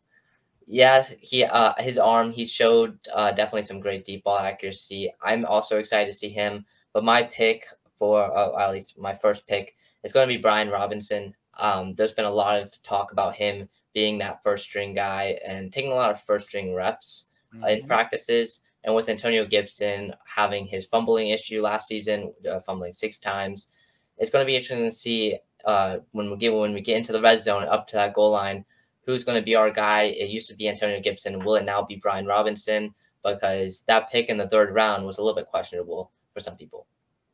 Yes, 0.69 1.13
he 1.21 1.45
uh 1.45 1.73
his 1.79 1.97
arm 1.97 2.31
he 2.31 2.45
showed 2.45 2.99
uh 3.13 3.31
definitely 3.31 3.61
some 3.63 3.79
great 3.79 4.03
deep 4.03 4.25
ball 4.25 4.37
accuracy. 4.37 5.13
I'm 5.21 5.45
also 5.45 5.79
excited 5.79 6.11
to 6.11 6.17
see 6.17 6.29
him, 6.29 6.65
but 6.93 7.05
my 7.05 7.23
pick 7.23 7.65
for 7.95 8.21
uh, 8.37 8.59
at 8.59 8.71
least 8.71 8.99
my 8.99 9.15
first 9.15 9.47
pick 9.47 9.75
is 10.03 10.11
going 10.11 10.27
to 10.27 10.33
be 10.33 10.41
Brian 10.41 10.69
Robinson. 10.69 11.33
Um, 11.57 11.95
there's 11.95 12.13
been 12.13 12.25
a 12.25 12.29
lot 12.29 12.61
of 12.61 12.71
talk 12.83 13.11
about 13.11 13.35
him 13.35 13.67
being 13.93 14.17
that 14.19 14.43
first 14.43 14.65
string 14.65 14.93
guy 14.93 15.39
and 15.45 15.71
taking 15.71 15.91
a 15.91 15.95
lot 15.95 16.11
of 16.11 16.21
first 16.21 16.47
string 16.47 16.73
reps 16.73 17.29
mm-hmm. 17.53 17.63
uh, 17.63 17.67
in 17.67 17.79
mm-hmm. 17.79 17.87
practices. 17.87 18.61
And 18.83 18.93
with 18.93 19.09
Antonio 19.09 19.45
Gibson 19.45 20.13
having 20.25 20.67
his 20.67 20.85
fumbling 20.85 21.29
issue 21.29 21.61
last 21.61 21.87
season, 21.87 22.31
uh, 22.49 22.59
fumbling 22.59 22.93
six 22.93 23.17
times, 23.19 23.69
it's 24.17 24.29
going 24.29 24.43
to 24.43 24.47
be 24.47 24.55
interesting 24.55 24.89
to 24.89 24.95
see 24.95 25.37
uh, 25.65 25.97
when 26.11 26.29
we 26.29 26.37
get 26.37 26.53
when 26.53 26.73
we 26.73 26.81
get 26.81 26.97
into 26.97 27.11
the 27.11 27.21
red 27.21 27.41
zone 27.41 27.63
up 27.63 27.87
to 27.87 27.95
that 27.95 28.13
goal 28.13 28.31
line 28.31 28.63
who's 29.07 29.23
going 29.23 29.39
to 29.39 29.43
be 29.43 29.55
our 29.55 29.71
guy. 29.71 30.03
It 30.03 30.29
used 30.29 30.49
to 30.49 30.55
be 30.55 30.67
Antonio 30.67 30.99
Gibson. 30.99 31.43
Will 31.43 31.55
it 31.55 31.65
now 31.65 31.81
be 31.81 31.95
Brian 31.95 32.27
Robinson? 32.27 32.93
Because 33.23 33.81
that 33.87 34.11
pick 34.11 34.29
in 34.29 34.37
the 34.37 34.47
third 34.47 34.75
round 34.75 35.05
was 35.05 35.17
a 35.17 35.23
little 35.23 35.35
bit 35.35 35.47
questionable 35.47 36.11
for 36.33 36.41
some 36.41 36.57
people. 36.57 36.85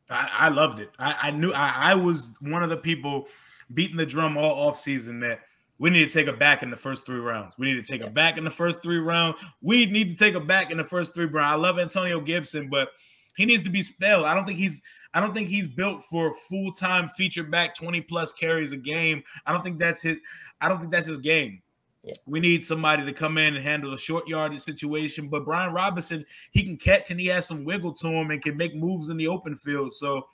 I, 0.10 0.30
I 0.32 0.50
loved 0.50 0.80
it. 0.80 0.92
I, 1.00 1.16
I 1.24 1.32
knew 1.32 1.52
I, 1.52 1.92
I, 1.92 1.96
was 1.96 2.30
one 2.42 2.62
of 2.62 2.70
the 2.70 2.78
people 2.78 3.28
beating 3.74 3.98
the 3.98 4.06
drum 4.06 4.38
all 4.38 4.68
off 4.68 4.78
season 4.78 5.20
that 5.22 5.42
we 5.80 5.90
need 5.90 6.08
to 6.08 6.14
take 6.14 6.28
a 6.28 6.34
back 6.34 6.62
in 6.62 6.70
the 6.70 6.78
first 6.78 7.06
three 7.06 7.20
rounds. 7.20 7.56
We 7.58 7.72
need 7.72 7.84
to 7.84 7.92
take 7.92 8.02
yeah. 8.02 8.08
a 8.08 8.12
back 8.12 8.38
in 8.38 8.44
the 8.44 8.52
first 8.52 8.84
three 8.84 8.98
rounds. 8.98 9.42
We 9.62 9.86
need 9.88 10.10
to 10.10 10.16
take 10.16 10.36
a 10.36 10.40
back 10.40 10.72
in 10.72 10.78
the 10.78 10.84
first 10.84 11.14
three 11.14 11.26
rounds. 11.26 11.54
I 11.54 11.56
love 11.56 11.80
Antonio 11.80 12.20
Gibson, 12.20 12.70
but 12.70 12.90
he 13.36 13.46
needs 13.46 13.64
to 13.64 13.70
be 13.70 13.82
spelled. 13.82 14.26
I 14.26 14.36
don't 14.36 14.46
think 14.46 14.60
he's 14.60 14.82
I 15.14 15.20
don't 15.20 15.34
think 15.34 15.48
he's 15.48 15.68
built 15.68 16.04
for 16.04 16.34
full 16.34 16.72
time 16.72 17.10
feature 17.10 17.44
back 17.44 17.76
20 17.76 18.02
plus 18.02 18.34
carries 18.34 18.72
a 18.72 18.78
game. 18.78 19.24
I 19.46 19.52
don't 19.52 19.64
think 19.64 19.80
that's 19.80 20.02
his 20.02 20.20
I 20.62 20.70
don't 20.70 20.80
think 20.80 20.92
that's 20.92 21.08
his 21.08 21.18
game. 21.18 21.62
Yeah. 22.04 22.16
We 22.26 22.42
need 22.42 22.64
somebody 22.64 23.06
to 23.06 23.14
come 23.14 23.38
in 23.38 23.56
and 23.56 23.64
handle 23.64 23.94
a 23.94 23.98
short 23.98 24.28
yardage 24.28 24.60
situation. 24.60 25.30
But 25.30 25.46
Brian 25.46 25.74
Robinson, 25.74 26.26
he 26.52 26.64
can 26.64 26.76
catch 26.76 27.12
and 27.12 27.20
he 27.20 27.28
has 27.28 27.48
some 27.48 27.64
wiggle 27.64 27.94
to 27.94 28.08
him 28.08 28.30
and 28.30 28.42
can 28.42 28.58
make 28.58 28.76
moves 28.76 29.08
in 29.08 29.16
the 29.16 29.28
open 29.28 29.56
field. 29.56 29.94
So 29.94 30.28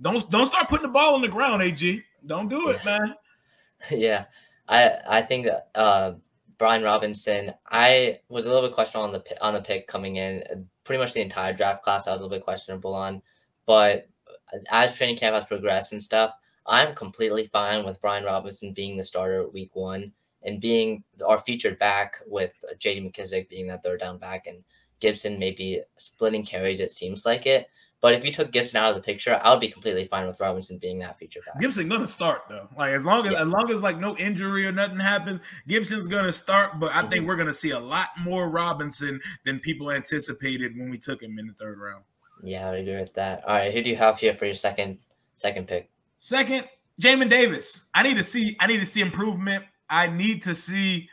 don't 0.00 0.28
don't 0.30 0.46
start 0.46 0.68
putting 0.68 0.86
the 0.86 0.92
ball 0.92 1.14
on 1.14 1.22
the 1.22 1.28
ground, 1.28 1.62
AG. 1.62 2.02
Don't 2.26 2.48
do 2.48 2.70
it, 2.70 2.84
man. 2.84 3.14
Yeah, 3.90 4.24
I 4.68 4.92
I 5.06 5.20
think 5.20 5.44
that 5.44 5.68
uh, 5.74 6.14
Brian 6.56 6.82
Robinson. 6.82 7.52
I 7.70 8.20
was 8.30 8.46
a 8.46 8.50
little 8.50 8.66
bit 8.66 8.74
questionable 8.74 9.06
on 9.06 9.12
the 9.12 9.44
on 9.44 9.52
the 9.52 9.60
pick 9.60 9.86
coming 9.86 10.16
in. 10.16 10.42
Pretty 10.84 10.98
much 10.98 11.12
the 11.12 11.20
entire 11.20 11.52
draft 11.52 11.82
class, 11.82 12.08
I 12.08 12.12
was 12.12 12.22
a 12.22 12.24
little 12.24 12.38
bit 12.38 12.44
questionable 12.44 12.94
on. 12.94 13.20
But 13.66 14.08
as 14.70 14.94
training 14.94 15.18
camp 15.18 15.34
has 15.34 15.44
progressed 15.44 15.92
and 15.92 16.02
stuff, 16.02 16.32
I'm 16.66 16.94
completely 16.94 17.48
fine 17.48 17.84
with 17.84 18.00
Brian 18.00 18.24
Robinson 18.24 18.72
being 18.72 18.96
the 18.96 19.04
starter 19.04 19.46
week 19.48 19.76
one 19.76 20.10
and 20.42 20.60
being 20.60 21.02
our 21.26 21.38
featured 21.38 21.78
back 21.78 22.16
with 22.26 22.52
J.D. 22.78 23.08
McKissic 23.08 23.48
being 23.48 23.66
that 23.68 23.82
third 23.82 24.00
down 24.00 24.18
back 24.18 24.46
and 24.46 24.62
Gibson 25.00 25.38
maybe 25.38 25.82
splitting 25.98 26.44
carries. 26.44 26.80
It 26.80 26.90
seems 26.90 27.26
like 27.26 27.46
it. 27.46 27.66
But 28.02 28.14
if 28.14 28.24
you 28.24 28.30
took 28.30 28.52
Gibson 28.52 28.76
out 28.76 28.90
of 28.90 28.94
the 28.94 29.02
picture, 29.02 29.38
I 29.42 29.50
would 29.50 29.60
be 29.60 29.68
completely 29.68 30.04
fine 30.04 30.26
with 30.26 30.38
Robinson 30.38 30.78
being 30.78 30.98
that 30.98 31.16
feature 31.16 31.40
back. 31.46 31.60
Gibson 31.60 31.88
gonna 31.88 32.06
start 32.06 32.42
though. 32.48 32.68
Like 32.76 32.92
as 32.92 33.04
long 33.04 33.26
as 33.26 33.32
yeah. 33.32 33.42
as 33.42 33.48
long 33.48 33.70
as 33.70 33.80
like 33.82 33.98
no 33.98 34.16
injury 34.18 34.66
or 34.66 34.72
nothing 34.72 35.00
happens, 35.00 35.40
Gibson's 35.66 36.06
gonna 36.06 36.32
start. 36.32 36.78
But 36.78 36.92
I 36.92 37.00
mm-hmm. 37.00 37.08
think 37.08 37.26
we're 37.26 37.36
gonna 37.36 37.54
see 37.54 37.70
a 37.70 37.78
lot 37.80 38.10
more 38.20 38.50
Robinson 38.50 39.18
than 39.44 39.60
people 39.60 39.90
anticipated 39.90 40.76
when 40.76 40.90
we 40.90 40.98
took 40.98 41.22
him 41.22 41.38
in 41.38 41.46
the 41.46 41.54
third 41.54 41.78
round. 41.78 42.04
Yeah, 42.42 42.68
I 42.68 42.72
would 42.72 42.80
agree 42.80 43.00
with 43.00 43.14
that. 43.14 43.42
All 43.44 43.54
right, 43.54 43.72
who 43.72 43.82
do 43.82 43.88
you 43.88 43.96
have 43.96 44.18
here 44.18 44.34
for 44.34 44.44
your 44.44 44.54
second 44.54 44.98
second 45.34 45.66
pick? 45.66 45.90
Second, 46.18 46.68
Jamin 47.00 47.30
Davis. 47.30 47.86
I 47.94 48.02
need 48.02 48.18
to 48.18 48.24
see 48.24 48.56
I 48.60 48.66
need 48.66 48.80
to 48.80 48.86
see 48.86 49.00
improvement. 49.00 49.64
I 49.88 50.08
need 50.08 50.42
to 50.42 50.54
see 50.54 51.08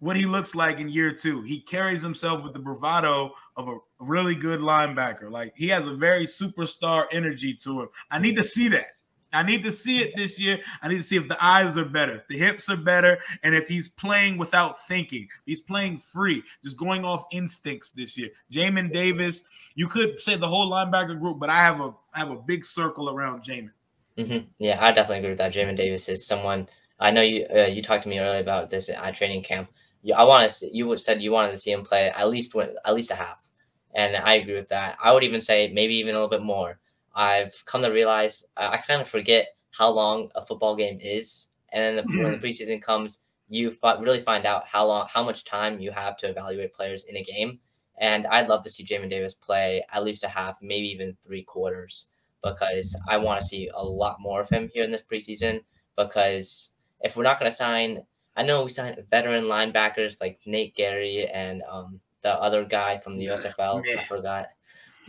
what 0.00 0.16
he 0.16 0.26
looks 0.26 0.54
like 0.54 0.80
in 0.80 0.88
year 0.88 1.12
two. 1.12 1.42
He 1.42 1.60
carries 1.60 2.02
himself 2.02 2.44
with 2.44 2.52
the 2.52 2.58
bravado 2.58 3.32
of 3.56 3.68
a 3.68 3.78
really 3.98 4.34
good 4.34 4.60
linebacker. 4.60 5.30
Like 5.30 5.52
he 5.56 5.68
has 5.68 5.86
a 5.86 5.94
very 5.94 6.26
superstar 6.26 7.06
energy 7.10 7.54
to 7.54 7.82
him. 7.82 7.88
I 8.10 8.18
need 8.18 8.36
to 8.36 8.44
see 8.44 8.68
that. 8.68 8.88
I 9.32 9.42
need 9.42 9.62
to 9.64 9.72
see 9.72 9.98
it 9.98 10.16
this 10.16 10.40
year. 10.40 10.58
I 10.80 10.88
need 10.88 10.96
to 10.96 11.02
see 11.02 11.16
if 11.16 11.28
the 11.28 11.36
eyes 11.44 11.76
are 11.76 11.84
better, 11.84 12.14
if 12.14 12.26
the 12.28 12.38
hips 12.38 12.70
are 12.70 12.76
better, 12.76 13.18
and 13.42 13.54
if 13.54 13.68
he's 13.68 13.88
playing 13.88 14.38
without 14.38 14.86
thinking. 14.86 15.28
He's 15.44 15.60
playing 15.60 15.98
free, 15.98 16.42
just 16.64 16.78
going 16.78 17.04
off 17.04 17.24
instincts 17.30 17.90
this 17.90 18.16
year. 18.16 18.30
Jamin 18.50 18.90
Davis, 18.90 19.44
you 19.74 19.86
could 19.86 20.18
say 20.20 20.36
the 20.36 20.48
whole 20.48 20.70
linebacker 20.70 21.18
group, 21.18 21.38
but 21.38 21.50
I 21.50 21.58
have 21.58 21.80
a 21.80 21.94
I 22.14 22.20
have 22.20 22.30
a 22.30 22.36
big 22.36 22.64
circle 22.64 23.10
around 23.10 23.42
Jamin. 23.42 23.70
Mm-hmm. 24.16 24.46
Yeah, 24.58 24.78
I 24.80 24.92
definitely 24.92 25.18
agree 25.18 25.30
with 25.30 25.38
that. 25.38 25.52
Jamin 25.52 25.76
Davis 25.76 26.08
is 26.08 26.26
someone 26.26 26.66
I 27.00 27.10
know 27.10 27.22
you 27.22 27.46
uh, 27.54 27.66
you 27.66 27.82
talked 27.82 28.02
to 28.04 28.08
me 28.08 28.18
earlier 28.18 28.40
about 28.40 28.70
this 28.70 28.88
at 28.88 29.14
training 29.14 29.42
camp. 29.42 29.70
You, 30.02 30.14
I 30.14 30.24
want 30.24 30.50
to 30.50 30.74
you 30.74 30.96
said 30.98 31.22
you 31.22 31.32
wanted 31.32 31.52
to 31.52 31.56
see 31.56 31.72
him 31.72 31.84
play 31.84 32.10
at 32.10 32.28
least 32.28 32.54
win, 32.54 32.74
at 32.84 32.94
least 32.94 33.10
a 33.10 33.14
half, 33.14 33.48
and 33.94 34.16
I 34.16 34.34
agree 34.34 34.54
with 34.54 34.68
that. 34.68 34.96
I 35.02 35.12
would 35.12 35.24
even 35.24 35.40
say 35.40 35.70
maybe 35.72 35.94
even 35.94 36.14
a 36.14 36.18
little 36.18 36.30
bit 36.30 36.42
more. 36.42 36.78
I've 37.14 37.64
come 37.64 37.82
to 37.82 37.88
realize 37.88 38.44
I, 38.56 38.68
I 38.74 38.76
kind 38.78 39.00
of 39.00 39.08
forget 39.08 39.48
how 39.70 39.90
long 39.90 40.28
a 40.34 40.44
football 40.44 40.76
game 40.76 40.98
is, 41.00 41.48
and 41.72 41.98
then 41.98 42.06
the, 42.06 42.22
when 42.22 42.32
the 42.32 42.38
preseason 42.38 42.80
comes, 42.82 43.20
you 43.48 43.70
f- 43.70 44.00
really 44.00 44.20
find 44.20 44.46
out 44.46 44.66
how 44.66 44.86
long 44.86 45.06
how 45.12 45.24
much 45.24 45.44
time 45.44 45.80
you 45.80 45.90
have 45.90 46.16
to 46.18 46.28
evaluate 46.28 46.72
players 46.72 47.04
in 47.04 47.16
a 47.16 47.24
game. 47.24 47.58
And 48.00 48.26
I'd 48.26 48.48
love 48.48 48.62
to 48.62 48.70
see 48.70 48.84
Jamin 48.84 49.10
Davis 49.10 49.34
play 49.34 49.84
at 49.92 50.04
least 50.04 50.22
a 50.22 50.28
half, 50.28 50.62
maybe 50.62 50.86
even 50.88 51.16
three 51.20 51.42
quarters, 51.42 52.08
because 52.44 52.96
I 53.08 53.16
want 53.16 53.40
to 53.40 53.46
see 53.46 53.68
a 53.74 53.82
lot 53.84 54.20
more 54.20 54.40
of 54.40 54.48
him 54.48 54.70
here 54.72 54.84
in 54.84 54.90
this 54.92 55.02
preseason. 55.02 55.60
Because 55.96 56.74
if 57.00 57.16
we're 57.16 57.22
not 57.22 57.38
going 57.38 57.50
to 57.50 57.56
sign, 57.56 58.02
I 58.36 58.42
know 58.42 58.64
we 58.64 58.70
signed 58.70 59.02
veteran 59.10 59.44
linebackers 59.44 60.20
like 60.20 60.40
Nate 60.46 60.74
Gary 60.74 61.26
and 61.26 61.62
um, 61.68 62.00
the 62.22 62.34
other 62.34 62.64
guy 62.64 62.98
from 62.98 63.16
the 63.16 63.26
USFL. 63.26 63.82
Yeah. 63.84 64.00
I 64.00 64.04
forgot, 64.04 64.46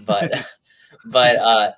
but 0.06 0.32
but 1.06 1.36
uh, 1.38 1.72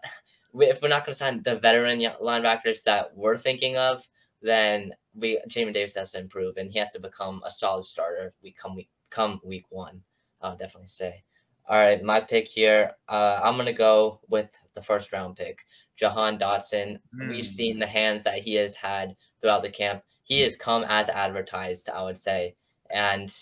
if 0.54 0.82
we're 0.82 0.90
not 0.90 1.06
going 1.06 1.14
to 1.14 1.18
sign 1.18 1.42
the 1.44 1.58
veteran 1.58 2.00
linebackers 2.22 2.84
that 2.84 3.16
we're 3.16 3.38
thinking 3.38 3.78
of, 3.78 4.08
then 4.42 4.94
we 5.14 5.40
Jamin 5.50 5.74
Davis 5.74 5.96
has 5.96 6.12
to 6.12 6.20
improve 6.20 6.58
and 6.58 6.70
he 6.70 6.80
has 6.80 6.90
to 6.90 7.00
become 7.00 7.42
a 7.46 7.52
solid 7.52 7.86
starter. 7.86 8.34
We 8.42 8.52
come 8.52 8.76
week 8.76 8.90
come 9.10 9.40
week 9.44 9.66
one. 9.70 10.02
I'll 10.42 10.58
definitely 10.58 10.88
say. 10.88 11.24
All 11.68 11.80
right, 11.80 12.04
my 12.04 12.20
pick 12.20 12.48
here. 12.48 12.92
Uh, 13.08 13.40
I'm 13.44 13.56
gonna 13.56 13.74
go 13.74 14.20
with 14.30 14.58
the 14.74 14.82
first 14.82 15.14
round 15.14 15.36
pick, 15.36 15.66
Jahan 15.96 16.40
Dotson. 16.40 17.00
Mm. 17.16 17.30
We've 17.30 17.46
hmm. 17.46 17.52
seen 17.52 17.80
the 17.80 17.88
hands 17.88 18.24
that 18.24 18.40
he 18.40 18.56
has 18.56 18.76
had 18.76 19.16
throughout 19.42 19.64
the 19.64 19.70
camp. 19.70 20.04
He 20.24 20.42
has 20.42 20.56
come 20.56 20.86
as 20.88 21.10
advertised, 21.10 21.90
I 21.90 22.04
would 22.04 22.18
say. 22.18 22.56
And 22.90 23.34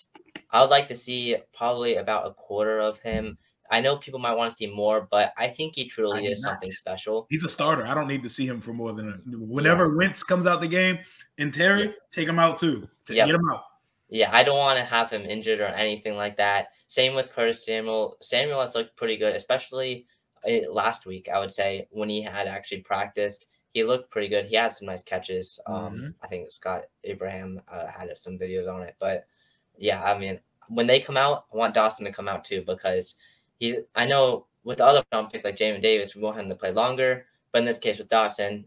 I 0.51 0.61
would 0.61 0.69
like 0.69 0.87
to 0.87 0.95
see 0.95 1.35
probably 1.53 1.95
about 1.97 2.27
a 2.27 2.33
quarter 2.33 2.79
of 2.79 2.99
him 2.99 3.37
I 3.71 3.81
know 3.81 3.97
people 3.97 4.19
might 4.19 4.33
want 4.33 4.51
to 4.51 4.55
see 4.55 4.67
more, 4.67 5.07
but 5.11 5.33
I 5.37 5.47
think 5.47 5.75
he 5.75 5.87
truly 5.87 6.25
is 6.25 6.41
not. 6.41 6.53
something 6.53 6.71
special. 6.71 7.27
He's 7.29 7.43
a 7.43 7.49
starter. 7.49 7.85
I 7.85 7.93
don't 7.93 8.07
need 8.07 8.23
to 8.23 8.29
see 8.29 8.47
him 8.47 8.59
for 8.59 8.73
more 8.73 8.93
than 8.93 9.09
a, 9.09 9.37
whenever 9.37 9.95
Wentz 9.95 10.23
comes 10.23 10.47
out 10.47 10.59
the 10.59 10.67
game 10.67 10.97
and 11.37 11.53
Terry, 11.53 11.83
yeah. 11.83 11.91
take 12.11 12.27
him 12.27 12.39
out 12.39 12.57
too. 12.57 12.87
To 13.05 13.13
yep. 13.13 13.27
Get 13.27 13.35
him 13.35 13.49
out. 13.51 13.63
Yeah, 14.09 14.29
I 14.35 14.43
don't 14.43 14.57
want 14.57 14.79
to 14.79 14.85
have 14.85 15.11
him 15.11 15.21
injured 15.21 15.59
or 15.59 15.67
anything 15.67 16.15
like 16.15 16.35
that. 16.37 16.69
Same 16.87 17.13
with 17.13 17.31
Curtis 17.31 17.63
Samuel. 17.63 18.17
Samuel 18.21 18.59
has 18.59 18.73
looked 18.73 18.97
pretty 18.97 19.17
good, 19.17 19.35
especially 19.35 20.07
eh, 20.47 20.61
last 20.67 21.05
week. 21.05 21.29
I 21.31 21.39
would 21.39 21.51
say 21.51 21.87
when 21.91 22.09
he 22.09 22.23
had 22.23 22.47
actually 22.47 22.81
practiced, 22.81 23.45
he 23.73 23.83
looked 23.83 24.11
pretty 24.11 24.27
good. 24.27 24.45
He 24.45 24.55
had 24.55 24.73
some 24.73 24.87
nice 24.87 25.03
catches. 25.03 25.59
Um, 25.67 25.75
mm-hmm. 25.75 26.07
I 26.23 26.27
think 26.27 26.51
Scott 26.51 26.83
Abraham 27.03 27.61
uh, 27.71 27.87
had 27.87 28.15
some 28.17 28.37
videos 28.37 28.71
on 28.71 28.81
it, 28.81 28.95
but 28.99 29.25
yeah, 29.77 30.03
I 30.03 30.17
mean, 30.17 30.39
when 30.67 30.87
they 30.87 30.99
come 30.99 31.17
out, 31.17 31.45
I 31.53 31.57
want 31.57 31.75
Dotson 31.75 32.03
to 32.05 32.11
come 32.11 32.27
out 32.27 32.43
too 32.43 32.63
because 32.65 33.15
he's. 33.59 33.77
I 33.95 34.05
know 34.05 34.45
with 34.63 34.79
the 34.79 34.85
other 34.85 35.03
round 35.13 35.29
pick 35.29 35.43
like 35.43 35.55
Jamin 35.55 35.81
Davis, 35.81 36.15
we 36.15 36.21
want 36.21 36.39
him 36.39 36.49
to 36.49 36.55
play 36.55 36.71
longer, 36.71 37.25
but 37.51 37.59
in 37.59 37.65
this 37.65 37.77
case 37.77 37.97
with 37.97 38.09
Dotson, 38.09 38.65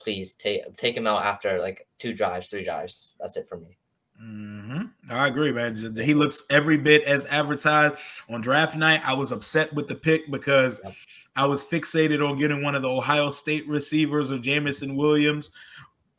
please 0.00 0.34
take 0.34 0.76
take 0.76 0.96
him 0.96 1.06
out 1.06 1.24
after 1.24 1.58
like 1.60 1.86
two 1.98 2.12
drives, 2.12 2.50
three 2.50 2.64
drives. 2.64 3.14
That's 3.18 3.36
it 3.36 3.48
for 3.48 3.56
me. 3.56 3.76
Mm-hmm. 4.22 4.82
I 5.10 5.28
agree, 5.28 5.52
man. 5.52 5.74
He 5.96 6.12
looks 6.12 6.42
every 6.50 6.76
bit 6.76 7.04
as 7.04 7.24
advertised 7.26 7.94
on 8.28 8.42
draft 8.42 8.76
night. 8.76 9.00
I 9.04 9.14
was 9.14 9.32
upset 9.32 9.72
with 9.72 9.88
the 9.88 9.94
pick 9.94 10.30
because 10.30 10.80
yep. 10.84 10.94
I 11.36 11.46
was 11.46 11.66
fixated 11.66 12.26
on 12.26 12.36
getting 12.36 12.62
one 12.62 12.74
of 12.74 12.82
the 12.82 12.90
Ohio 12.90 13.30
State 13.30 13.68
receivers 13.68 14.30
of 14.30 14.42
Jameson 14.42 14.96
Williams, 14.96 15.50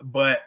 but 0.03 0.44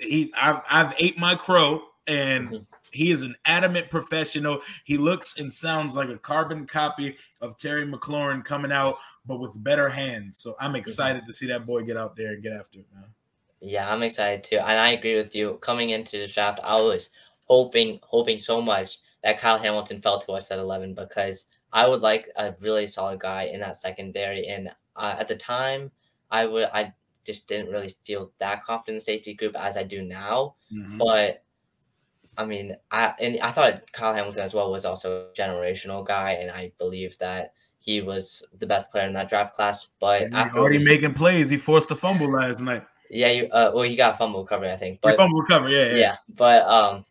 he 0.00 0.32
I've, 0.36 0.60
I've 0.70 0.94
ate 0.98 1.18
my 1.18 1.34
crow 1.34 1.82
and. 2.06 2.48
Mm-hmm 2.48 2.62
he 2.96 3.10
is 3.10 3.22
an 3.22 3.36
adamant 3.44 3.90
professional. 3.90 4.60
He 4.84 4.96
looks 4.96 5.38
and 5.38 5.52
sounds 5.52 5.94
like 5.94 6.08
a 6.08 6.18
carbon 6.18 6.66
copy 6.66 7.16
of 7.40 7.58
Terry 7.58 7.86
McLaurin 7.86 8.44
coming 8.44 8.72
out, 8.72 8.96
but 9.26 9.38
with 9.38 9.62
better 9.62 9.88
hands. 9.88 10.38
So 10.38 10.54
I'm 10.58 10.68
mm-hmm. 10.68 10.76
excited 10.76 11.22
mm-hmm. 11.22 11.28
to 11.28 11.34
see 11.34 11.46
that 11.48 11.66
boy 11.66 11.82
get 11.82 11.96
out 11.96 12.16
there 12.16 12.32
and 12.32 12.42
get 12.42 12.52
after 12.52 12.80
it, 12.80 12.86
man. 12.94 13.04
Yeah, 13.60 13.92
I'm 13.92 14.02
excited 14.02 14.44
too. 14.44 14.58
And 14.58 14.80
I 14.80 14.90
agree 14.90 15.16
with 15.16 15.34
you. 15.34 15.54
Coming 15.60 15.90
into 15.90 16.18
the 16.18 16.26
draft, 16.26 16.60
I 16.62 16.76
was 16.80 17.10
hoping, 17.44 18.00
hoping 18.02 18.38
so 18.38 18.60
much 18.60 18.98
that 19.22 19.38
Kyle 19.38 19.58
Hamilton 19.58 20.00
fell 20.00 20.18
to 20.20 20.32
us 20.32 20.50
at 20.50 20.58
11 20.58 20.94
because 20.94 21.46
I 21.72 21.88
would 21.88 22.00
like 22.00 22.28
a 22.36 22.54
really 22.60 22.86
solid 22.86 23.20
guy 23.20 23.44
in 23.44 23.60
that 23.60 23.76
secondary. 23.76 24.46
And 24.46 24.70
uh, 24.94 25.16
at 25.18 25.28
the 25.28 25.36
time, 25.36 25.90
I 26.30 26.46
would, 26.46 26.68
I 26.72 26.92
just 27.24 27.46
didn't 27.46 27.70
really 27.70 27.94
feel 28.04 28.32
that 28.38 28.62
confident 28.62 28.88
in 28.88 28.94
the 28.96 29.00
safety 29.00 29.34
group 29.34 29.56
as 29.56 29.76
I 29.76 29.82
do 29.82 30.02
now. 30.02 30.54
Mm-hmm. 30.72 30.98
But 30.98 31.42
I 32.38 32.44
mean, 32.44 32.76
I 32.90 33.14
and 33.20 33.38
I 33.40 33.50
thought 33.50 33.90
Kyle 33.92 34.14
Hamilton 34.14 34.42
as 34.42 34.54
well 34.54 34.70
was 34.70 34.84
also 34.84 35.26
a 35.26 35.32
generational 35.32 36.06
guy, 36.06 36.32
and 36.32 36.50
I 36.50 36.72
believe 36.78 37.16
that 37.18 37.52
he 37.78 38.02
was 38.02 38.46
the 38.58 38.66
best 38.66 38.90
player 38.90 39.06
in 39.06 39.14
that 39.14 39.28
draft 39.28 39.54
class. 39.54 39.88
But 40.00 40.32
already 40.32 40.82
making 40.82 41.14
plays, 41.14 41.50
he 41.50 41.56
forced 41.56 41.90
a 41.90 41.96
fumble 41.96 42.30
last 42.30 42.60
night. 42.60 42.84
Yeah, 43.08 43.30
you, 43.30 43.48
uh, 43.48 43.70
well, 43.74 43.84
he 43.84 43.96
got 43.96 44.18
fumble 44.18 44.42
recovery, 44.42 44.70
I 44.70 44.76
think. 44.76 45.00
But 45.00 45.16
fumble 45.16 45.40
recovery, 45.40 45.74
yeah, 45.74 45.86
yeah, 45.86 45.94
yeah. 45.94 46.16
But 46.28 46.62
um, 46.66 47.04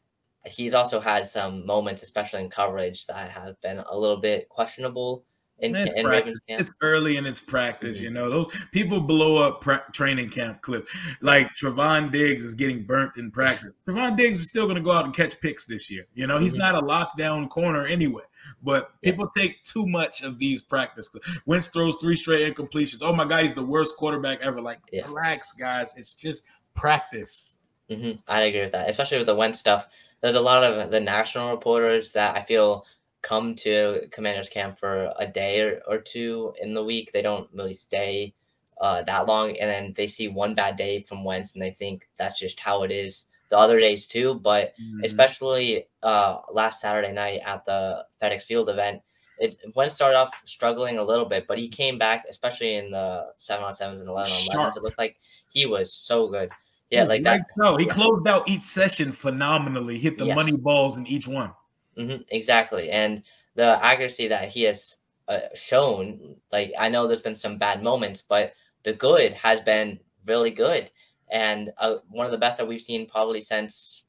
he's 0.48 0.74
also 0.74 1.00
had 1.00 1.28
some 1.28 1.66
moments, 1.66 2.04
especially 2.04 2.44
in 2.44 2.50
coverage, 2.50 3.06
that 3.08 3.32
have 3.32 3.60
been 3.62 3.80
a 3.80 3.98
little 3.98 4.18
bit 4.18 4.50
questionable 4.50 5.26
in, 5.60 5.76
in 5.76 6.06
Ravens 6.06 6.40
camp. 6.48 6.62
It's 6.62 6.72
early 6.82 7.18
in 7.18 7.26
its 7.26 7.40
practice, 7.40 7.98
mm-hmm. 7.98 8.06
you 8.06 8.12
know. 8.12 8.30
Those 8.30 8.48
people 8.72 9.00
blow 9.00 9.38
up 9.38 9.62
pra- 9.62 9.86
training 9.94 10.30
camp 10.30 10.62
clips. 10.62 10.92
Like 11.22 11.50
Trevon 11.56 12.12
Diggs 12.12 12.44
is 12.44 12.56
getting 12.56 12.84
burnt 12.84 13.14
in 13.18 13.32
practice. 13.32 13.72
Trevon 13.88 14.18
Diggs 14.18 14.42
is 14.42 14.50
still 14.50 14.66
going 14.66 14.76
to 14.76 14.84
go 14.84 14.92
out 14.92 15.06
and 15.06 15.14
catch 15.14 15.40
picks 15.40 15.66
this 15.66 15.90
year. 15.90 16.06
You 16.14 16.28
know, 16.28 16.40
he's 16.40 16.56
mm-hmm. 16.56 16.74
not 16.74 16.84
a 16.84 16.86
lockdown 16.86 17.50
corner 17.50 17.86
anyway. 17.86 18.24
But 18.62 18.92
people 19.02 19.30
yeah. 19.36 19.44
take 19.44 19.64
too 19.64 19.88
much 19.88 20.22
of 20.22 20.38
these 20.38 20.62
practice. 20.62 21.10
Wentz 21.46 21.68
throws 21.68 21.96
three 21.98 22.16
straight 22.16 22.54
incompletions. 22.54 23.00
Oh 23.02 23.16
my 23.16 23.26
God, 23.26 23.44
he's 23.44 23.54
the 23.54 23.66
worst 23.66 23.96
quarterback 23.98 24.42
ever. 24.42 24.62
Like, 24.62 24.80
yeah. 24.92 25.08
relax, 25.08 25.52
guys. 25.54 25.96
It's 25.98 26.14
just 26.14 26.44
practice. 26.76 27.58
Mm-hmm. 27.90 28.20
I 28.28 28.42
agree 28.42 28.62
with 28.62 28.72
that, 28.74 28.90
especially 28.90 29.20
with 29.20 29.28
the 29.28 29.36
Wentz 29.36 29.60
stuff. 29.60 29.88
There's 30.26 30.34
a 30.34 30.42
lot 30.42 30.64
of 30.64 30.90
the 30.90 31.00
national 31.00 31.52
reporters 31.52 32.12
that 32.14 32.36
I 32.36 32.42
feel 32.42 32.88
come 33.22 33.54
to 33.58 34.08
Commanders 34.10 34.50
camp 34.50 34.80
for 34.80 35.14
a 35.20 35.28
day 35.28 35.62
or, 35.62 35.82
or 35.86 36.00
two 36.00 36.52
in 36.60 36.74
the 36.74 36.84
week. 36.84 37.12
They 37.12 37.22
don't 37.22 37.48
really 37.54 37.76
stay 37.76 38.34
uh, 38.82 39.04
that 39.04 39.28
long, 39.28 39.56
and 39.58 39.70
then 39.70 39.94
they 39.96 40.08
see 40.08 40.28
one 40.28 40.56
bad 40.56 40.78
day 40.78 41.04
from 41.04 41.24
Wentz, 41.24 41.54
and 41.54 41.62
they 41.62 41.70
think 41.70 42.10
that's 42.18 42.40
just 42.40 42.60
how 42.60 42.82
it 42.82 42.90
is 42.90 43.28
the 43.52 43.58
other 43.60 43.80
days 43.80 44.08
too. 44.08 44.34
But 44.34 44.74
mm-hmm. 44.82 45.04
especially 45.04 45.86
uh, 46.02 46.40
last 46.52 46.82
Saturday 46.82 47.12
night 47.12 47.42
at 47.46 47.64
the 47.66 48.04
FedEx 48.20 48.42
Field 48.42 48.70
event, 48.70 49.04
it 49.38 49.54
Wentz 49.76 49.94
started 49.94 50.18
off 50.18 50.42
struggling 50.46 50.98
a 50.98 51.04
little 51.04 51.26
bit, 51.26 51.46
but 51.46 51.60
he 51.60 51.68
came 51.68 52.00
back, 52.00 52.26
especially 52.28 52.78
in 52.78 52.90
the 52.90 53.28
seven 53.38 53.64
on 53.64 53.74
sevens 53.74 54.02
and 54.02 54.10
eleven 54.10 54.34
on 54.34 54.56
elevens. 54.56 54.78
It 54.78 54.82
looked 54.82 54.98
like 54.98 55.18
he 55.54 55.68
was 55.68 55.94
so 55.94 56.28
good. 56.28 56.50
Yeah, 56.90 57.04
like 57.04 57.24
that. 57.24 57.48
No, 57.58 57.78
he 57.78 57.86
closed 57.86 58.28
out 58.28 58.48
each 58.48 58.62
session 58.62 59.12
phenomenally. 59.12 59.98
Hit 59.98 60.18
the 60.18 60.28
yeah. 60.28 60.36
money 60.36 60.52
balls 60.56 60.98
in 60.98 61.08
each 61.08 61.28
one. 61.28 61.52
Mm-hmm, 61.98 62.24
exactly, 62.30 62.90
and 62.90 63.24
the 63.56 63.84
accuracy 63.84 64.28
that 64.28 64.50
he 64.50 64.64
has 64.64 64.98
uh, 65.28 65.40
shown, 65.56 66.36
like 66.52 66.74
I 66.78 66.90
know 66.90 67.08
there's 67.08 67.22
been 67.22 67.36
some 67.36 67.58
bad 67.58 67.82
moments, 67.82 68.22
but 68.22 68.54
the 68.84 68.94
good 68.94 69.34
has 69.34 69.62
been 69.62 70.00
really 70.26 70.52
good, 70.52 70.92
and 71.32 71.72
uh, 71.78 71.96
one 72.10 72.26
of 72.26 72.32
the 72.32 72.38
best 72.38 72.58
that 72.60 72.68
we've 72.68 72.82
seen 72.82 73.08
probably 73.08 73.42
since 73.42 74.04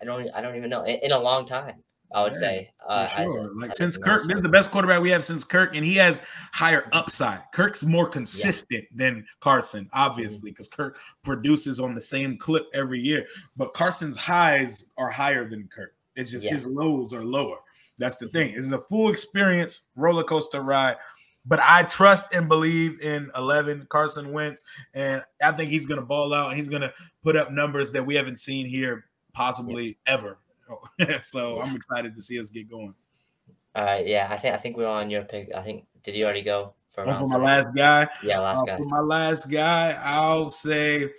I 0.00 0.04
don't 0.04 0.28
I 0.34 0.40
don't 0.40 0.56
even 0.56 0.70
know 0.70 0.82
in, 0.82 0.98
in 1.02 1.12
a 1.12 1.18
long 1.18 1.46
time. 1.46 1.82
I 2.12 2.22
would 2.22 2.32
yeah, 2.32 2.38
say. 2.38 2.70
Uh, 2.86 3.06
sure. 3.06 3.50
A, 3.50 3.58
like 3.58 3.72
since 3.74 3.96
Kirk, 3.96 4.24
this 4.26 4.36
is 4.36 4.42
the 4.42 4.48
best 4.48 4.70
quarterback 4.70 5.00
we 5.00 5.10
have 5.10 5.24
since 5.24 5.44
Kirk, 5.44 5.76
and 5.76 5.84
he 5.84 5.94
has 5.96 6.20
higher 6.52 6.88
upside. 6.92 7.40
Kirk's 7.52 7.84
more 7.84 8.08
consistent 8.08 8.84
yeah. 8.90 8.96
than 8.96 9.26
Carson, 9.40 9.88
obviously, 9.92 10.50
because 10.50 10.68
mm-hmm. 10.68 10.82
Kirk 10.82 10.98
produces 11.22 11.78
on 11.78 11.94
the 11.94 12.02
same 12.02 12.36
clip 12.36 12.64
every 12.74 13.00
year. 13.00 13.26
But 13.56 13.74
Carson's 13.74 14.16
highs 14.16 14.86
are 14.98 15.10
higher 15.10 15.44
than 15.44 15.68
Kirk. 15.68 15.94
It's 16.16 16.32
just 16.32 16.46
yeah. 16.46 16.54
his 16.54 16.66
lows 16.66 17.14
are 17.14 17.24
lower. 17.24 17.58
That's 17.98 18.16
the 18.16 18.28
thing. 18.28 18.54
It's 18.56 18.72
a 18.72 18.80
full 18.80 19.10
experience 19.10 19.82
roller 19.94 20.24
coaster 20.24 20.62
ride. 20.62 20.96
But 21.46 21.60
I 21.62 21.84
trust 21.84 22.34
and 22.34 22.48
believe 22.48 23.00
in 23.00 23.30
11 23.36 23.86
Carson 23.88 24.32
Wentz, 24.32 24.62
and 24.94 25.22
I 25.42 25.52
think 25.52 25.70
he's 25.70 25.86
going 25.86 26.00
to 26.00 26.06
ball 26.06 26.34
out. 26.34 26.54
He's 26.54 26.68
going 26.68 26.82
to 26.82 26.92
put 27.22 27.36
up 27.36 27.50
numbers 27.50 27.92
that 27.92 28.04
we 28.04 28.14
haven't 28.14 28.40
seen 28.40 28.66
here 28.66 29.06
possibly 29.32 29.98
ever. 30.06 30.38
so 31.22 31.56
yeah. 31.56 31.62
I'm 31.62 31.76
excited 31.76 32.14
to 32.14 32.22
see 32.22 32.38
us 32.38 32.50
get 32.50 32.70
going. 32.70 32.94
All 33.74 33.84
right, 33.84 34.06
yeah, 34.06 34.28
I 34.30 34.36
think 34.36 34.54
I 34.54 34.56
think 34.56 34.76
we're 34.76 34.86
on 34.86 35.10
your 35.10 35.22
pick. 35.22 35.48
I 35.54 35.62
think 35.62 35.86
did 36.02 36.16
you 36.16 36.24
already 36.24 36.42
go 36.42 36.74
for, 36.90 37.08
oh, 37.08 37.14
for 37.14 37.28
my 37.28 37.36
last 37.36 37.68
guy? 37.74 38.08
Yeah, 38.22 38.40
last 38.40 38.58
uh, 38.58 38.64
guy. 38.64 38.76
For 38.78 38.84
my 38.84 39.00
last 39.00 39.50
guy, 39.50 39.96
I'll 40.02 40.50
say 40.50 41.10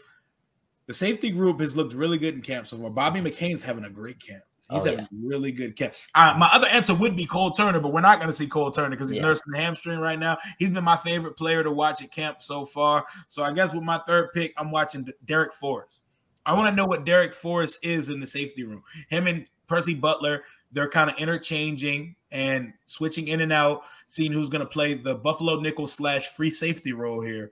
the 0.88 0.94
safety 0.94 1.32
group 1.32 1.62
has 1.62 1.76
looked 1.76 1.94
really 1.94 2.18
good 2.18 2.34
in 2.34 2.42
camp 2.42 2.68
so 2.68 2.78
far. 2.78 2.90
Bobby 2.90 3.22
McCain's 3.22 3.64
having 3.64 3.86
a 3.86 3.90
great 3.90 4.20
camp. 4.20 4.44
He's 4.70 4.86
oh, 4.86 4.90
having 4.90 5.08
yeah. 5.12 5.28
really 5.28 5.52
good 5.52 5.76
camp. 5.76 5.94
Uh, 6.16 6.36
my 6.38 6.50
other 6.52 6.68
answer 6.68 6.94
would 6.94 7.16
be 7.16 7.26
Cole 7.26 7.52
Turner, 7.52 7.80
but 7.80 7.92
we're 7.92 8.02
not 8.02 8.20
going 8.20 8.30
to 8.30 8.34
see 8.34 8.48
Cole 8.48 8.72
Turner 8.72 8.92
because 8.92 9.10
he's 9.10 9.18
yeah. 9.18 9.24
nursing 9.24 9.54
a 9.54 9.58
hamstring 9.58 10.00
right 10.00 10.20
now. 10.20 10.38
He's 10.60 10.70
been 10.70 10.84
my 10.84 10.98
favorite 10.98 11.36
player 11.38 11.64
to 11.64 11.72
watch 11.72 12.02
at 12.02 12.12
camp 12.12 12.42
so 12.42 12.66
far. 12.66 13.06
So 13.28 13.44
I 13.44 13.52
guess 13.52 13.74
with 13.74 13.84
my 13.84 14.00
third 14.08 14.30
pick, 14.34 14.54
I'm 14.58 14.72
watching 14.72 15.08
Darrick 15.26 15.54
Forrest. 15.54 16.04
I 16.46 16.54
want 16.56 16.70
to 16.70 16.76
know 16.76 16.86
what 16.86 17.06
Darrick 17.06 17.34
Forrest 17.34 17.80
is 17.84 18.10
in 18.10 18.20
the 18.20 18.28
safety 18.28 18.64
room. 18.64 18.84
Him 19.10 19.28
and 19.28 19.46
Percy 19.68 19.94
Butler, 19.94 20.44
they're 20.72 20.90
kind 20.90 21.10
of 21.10 21.18
interchanging 21.18 22.16
and 22.32 22.74
switching 22.86 23.28
in 23.28 23.42
and 23.42 23.52
out, 23.52 23.84
seeing 24.08 24.32
who's 24.32 24.50
going 24.50 24.64
to 24.64 24.70
play 24.70 24.94
the 24.94 25.16
Buffalo 25.16 25.60
nickel 25.60 25.88
slash 25.88 26.28
free 26.28 26.50
safety 26.50 26.94
role 26.94 27.22
here 27.22 27.52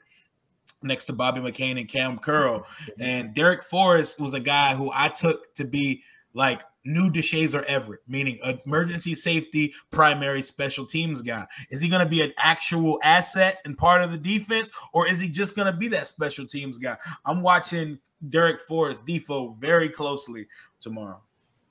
next 0.81 1.05
to 1.05 1.13
Bobby 1.13 1.41
McCain 1.41 1.79
and 1.79 1.89
Cam 1.89 2.17
Curl. 2.17 2.65
And 2.99 3.35
Darrick 3.35 3.63
Forrest 3.63 4.19
was 4.19 4.33
a 4.33 4.39
guy 4.39 4.75
who 4.75 4.91
I 4.93 5.09
took 5.09 5.53
to 5.55 5.65
be 5.65 6.03
like 6.33 6.61
new 6.85 7.09
Deshazor 7.09 7.63
Everett, 7.65 8.01
meaning 8.07 8.39
emergency 8.65 9.15
safety, 9.15 9.73
primary 9.91 10.41
special 10.41 10.85
teams 10.85 11.21
guy. 11.21 11.45
Is 11.69 11.81
he 11.81 11.89
going 11.89 12.03
to 12.03 12.09
be 12.09 12.21
an 12.21 12.33
actual 12.37 12.99
asset 13.03 13.59
and 13.65 13.77
part 13.77 14.01
of 14.01 14.11
the 14.11 14.17
defense, 14.17 14.71
or 14.93 15.07
is 15.07 15.19
he 15.19 15.27
just 15.27 15.55
going 15.55 15.71
to 15.71 15.77
be 15.77 15.89
that 15.89 16.07
special 16.07 16.45
teams 16.45 16.77
guy? 16.77 16.97
I'm 17.25 17.41
watching 17.41 17.99
Darrick 18.27 18.59
Forrest, 18.59 19.05
Defo, 19.05 19.55
very 19.57 19.89
closely 19.89 20.47
tomorrow. 20.81 21.21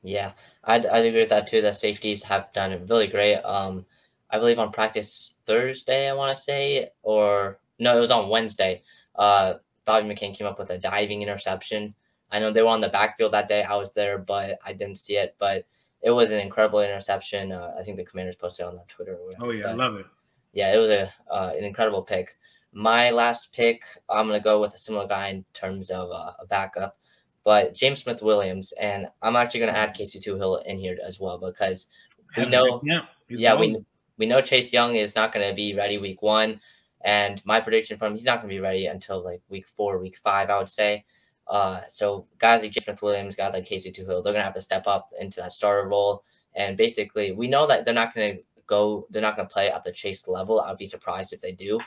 Yeah, 0.02 0.32
I'd, 0.64 0.86
I'd 0.86 1.04
agree 1.04 1.20
with 1.20 1.28
that 1.30 1.46
too. 1.46 1.60
The 1.60 1.72
safeties 1.72 2.22
have 2.22 2.52
done 2.52 2.86
really 2.88 3.08
great. 3.08 3.36
Um, 3.42 3.84
I 4.30 4.38
believe 4.38 4.58
on 4.58 4.70
practice 4.70 5.34
Thursday, 5.44 6.08
I 6.08 6.14
want 6.14 6.36
to 6.36 6.42
say, 6.42 6.90
or 7.02 7.58
no, 7.78 7.96
it 7.96 8.00
was 8.00 8.10
on 8.10 8.28
Wednesday. 8.28 8.82
Uh, 9.16 9.54
Bobby 9.84 10.08
McCain 10.08 10.34
came 10.34 10.46
up 10.46 10.58
with 10.58 10.70
a 10.70 10.78
diving 10.78 11.22
interception 11.22 11.94
I 12.30 12.38
know 12.38 12.52
they 12.52 12.62
were 12.62 12.68
on 12.68 12.80
the 12.80 12.88
backfield 12.88 13.32
that 13.32 13.48
day. 13.48 13.62
I 13.62 13.76
was 13.76 13.94
there, 13.94 14.18
but 14.18 14.58
I 14.64 14.72
didn't 14.72 14.98
see 14.98 15.16
it. 15.16 15.34
But 15.38 15.66
it 16.02 16.10
was 16.10 16.30
an 16.30 16.40
incredible 16.40 16.80
interception. 16.80 17.52
Uh, 17.52 17.74
I 17.78 17.82
think 17.82 17.96
the 17.96 18.04
Commanders 18.04 18.36
posted 18.36 18.66
on 18.66 18.76
their 18.76 18.84
Twitter. 18.88 19.18
oh 19.40 19.50
yeah, 19.50 19.68
I 19.68 19.72
love 19.72 19.96
it. 19.96 20.06
Yeah, 20.52 20.74
it 20.74 20.78
was 20.78 20.90
a 20.90 21.12
uh, 21.30 21.52
an 21.56 21.64
incredible 21.64 22.02
pick. 22.02 22.36
My 22.72 23.10
last 23.10 23.52
pick, 23.52 23.82
I'm 24.08 24.26
gonna 24.26 24.40
go 24.40 24.60
with 24.60 24.74
a 24.74 24.78
similar 24.78 25.06
guy 25.06 25.28
in 25.28 25.44
terms 25.52 25.90
of 25.90 26.10
uh, 26.10 26.32
a 26.40 26.46
backup, 26.46 26.98
but 27.44 27.74
James 27.74 28.02
Smith 28.02 28.22
Williams, 28.22 28.72
and 28.80 29.08
I'm 29.22 29.36
actually 29.36 29.60
gonna 29.60 29.72
add 29.72 29.94
Casey 29.94 30.20
Toohill 30.20 30.64
in 30.66 30.78
here 30.78 30.98
as 31.04 31.18
well 31.18 31.38
because 31.38 31.88
we 32.36 32.46
know, 32.46 32.80
yeah, 32.84 33.02
yeah, 33.28 33.58
we 33.58 33.78
we 34.18 34.26
know 34.26 34.40
Chase 34.40 34.72
Young 34.72 34.96
is 34.96 35.14
not 35.14 35.32
going 35.32 35.48
to 35.48 35.54
be 35.54 35.74
ready 35.74 35.96
week 35.96 36.20
one. 36.22 36.60
And 37.04 37.40
my 37.46 37.60
prediction 37.60 37.96
from 37.96 38.08
him, 38.08 38.14
he's 38.16 38.24
not 38.24 38.42
going 38.42 38.50
to 38.50 38.54
be 38.54 38.60
ready 38.60 38.86
until 38.86 39.24
like 39.24 39.40
week 39.48 39.68
four, 39.68 39.98
week 39.98 40.16
five, 40.16 40.50
I 40.50 40.58
would 40.58 40.68
say. 40.68 41.04
Uh, 41.46 41.80
so 41.88 42.26
guys 42.38 42.62
like 42.62 42.72
James 42.72 42.84
Smith 42.84 43.02
Williams, 43.02 43.36
guys 43.36 43.54
like 43.54 43.64
Casey 43.64 43.90
Toohill, 43.90 44.22
they're 44.22 44.32
going 44.32 44.36
to 44.36 44.42
have 44.42 44.54
to 44.54 44.60
step 44.60 44.86
up 44.86 45.08
into 45.18 45.40
that 45.40 45.52
starter 45.52 45.88
role. 45.88 46.24
And 46.56 46.76
basically, 46.76 47.32
we 47.32 47.46
know 47.46 47.66
that 47.68 47.84
they're 47.84 47.94
not 47.94 48.14
going 48.14 48.36
to 48.36 48.42
go, 48.66 49.06
they're 49.10 49.22
not 49.22 49.36
going 49.36 49.48
to 49.48 49.52
play 49.52 49.70
at 49.70 49.84
the 49.84 49.92
Chase 49.92 50.26
level. 50.26 50.60
I 50.60 50.70
would 50.70 50.78
be 50.78 50.86
surprised 50.86 51.32
if 51.32 51.40
they 51.40 51.52
do. 51.52 51.78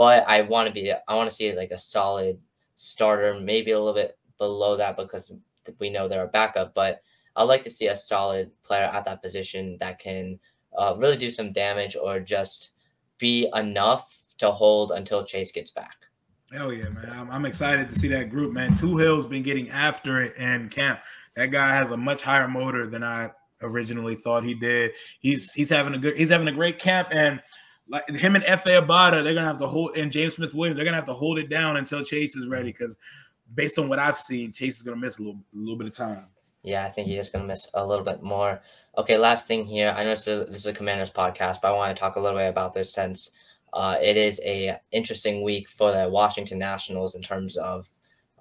But 0.00 0.26
I 0.26 0.40
want 0.40 0.66
to 0.66 0.72
be, 0.72 0.90
I 0.90 1.14
want 1.14 1.28
to 1.28 1.36
see 1.36 1.52
like 1.52 1.72
a 1.72 1.78
solid 1.78 2.38
starter, 2.76 3.38
maybe 3.38 3.72
a 3.72 3.78
little 3.78 3.92
bit 3.92 4.16
below 4.38 4.74
that 4.78 4.96
because 4.96 5.30
we 5.78 5.90
know 5.90 6.08
they're 6.08 6.24
a 6.24 6.28
backup. 6.28 6.72
But 6.72 7.02
I'd 7.36 7.42
like 7.42 7.62
to 7.64 7.70
see 7.70 7.88
a 7.88 7.94
solid 7.94 8.50
player 8.62 8.84
at 8.84 9.04
that 9.04 9.20
position 9.20 9.76
that 9.78 9.98
can 9.98 10.40
uh, 10.74 10.94
really 10.96 11.18
do 11.18 11.30
some 11.30 11.52
damage 11.52 11.96
or 11.96 12.18
just 12.18 12.70
be 13.18 13.50
enough 13.54 14.24
to 14.38 14.50
hold 14.50 14.92
until 14.92 15.22
Chase 15.22 15.52
gets 15.52 15.70
back. 15.70 16.06
Hell 16.50 16.72
yeah, 16.72 16.88
man! 16.88 17.10
I'm, 17.12 17.30
I'm 17.30 17.44
excited 17.44 17.90
to 17.90 17.94
see 17.94 18.08
that 18.08 18.30
group, 18.30 18.54
man. 18.54 18.72
Toohill's 18.72 19.26
been 19.26 19.42
getting 19.42 19.68
after 19.68 20.22
it 20.22 20.34
in 20.38 20.70
camp. 20.70 21.00
That 21.36 21.50
guy 21.50 21.74
has 21.74 21.90
a 21.90 21.96
much 21.98 22.22
higher 22.22 22.48
motor 22.48 22.86
than 22.86 23.04
I 23.04 23.32
originally 23.60 24.14
thought 24.14 24.44
he 24.44 24.54
did. 24.54 24.92
He's 25.20 25.52
he's 25.52 25.68
having 25.68 25.92
a 25.92 25.98
good 25.98 26.16
he's 26.16 26.30
having 26.30 26.48
a 26.48 26.52
great 26.52 26.78
camp 26.78 27.08
and 27.12 27.42
like 27.90 28.08
him 28.08 28.36
and 28.36 28.44
Efe 28.44 28.80
Obada, 28.80 29.22
they're 29.22 29.34
gonna 29.34 29.46
have 29.46 29.58
to 29.58 29.66
hold 29.66 29.96
and 29.96 30.10
James 30.10 30.34
Smith 30.34 30.54
Williams, 30.54 30.76
they're 30.76 30.84
gonna 30.84 30.96
have 30.96 31.06
to 31.06 31.14
hold 31.14 31.38
it 31.38 31.48
down 31.48 31.76
until 31.76 32.02
Chase 32.04 32.36
is 32.36 32.46
ready 32.46 32.70
because 32.72 32.96
based 33.54 33.78
on 33.78 33.88
what 33.88 33.98
I've 33.98 34.18
seen, 34.18 34.52
Chase 34.52 34.76
is 34.76 34.82
gonna 34.82 34.96
miss 34.96 35.18
a 35.18 35.22
little 35.22 35.40
a 35.54 35.58
little 35.58 35.76
bit 35.76 35.88
of 35.88 35.92
time. 35.92 36.26
Yeah, 36.62 36.84
I 36.84 36.90
think 36.90 37.06
he 37.06 37.16
is 37.16 37.30
going 37.30 37.42
to 37.42 37.48
miss 37.48 37.68
a 37.74 37.86
little 37.86 38.04
bit 38.04 38.22
more. 38.22 38.60
Okay, 38.98 39.16
last 39.16 39.46
thing 39.46 39.64
here. 39.64 39.94
I 39.96 40.04
know 40.04 40.10
this 40.10 40.26
is, 40.26 40.40
a, 40.40 40.44
this 40.44 40.58
is 40.58 40.66
a 40.66 40.72
Commanders 40.74 41.10
podcast, 41.10 41.62
but 41.62 41.68
I 41.68 41.72
want 41.72 41.96
to 41.96 41.98
talk 41.98 42.16
a 42.16 42.20
little 42.20 42.38
bit 42.38 42.48
about 42.48 42.74
this 42.74 42.92
since 42.92 43.30
uh, 43.72 43.96
it 44.00 44.16
is 44.16 44.40
a 44.44 44.78
interesting 44.92 45.42
week 45.42 45.68
for 45.68 45.92
the 45.92 46.08
Washington 46.08 46.58
Nationals 46.58 47.14
in 47.14 47.22
terms 47.22 47.56
of 47.56 47.88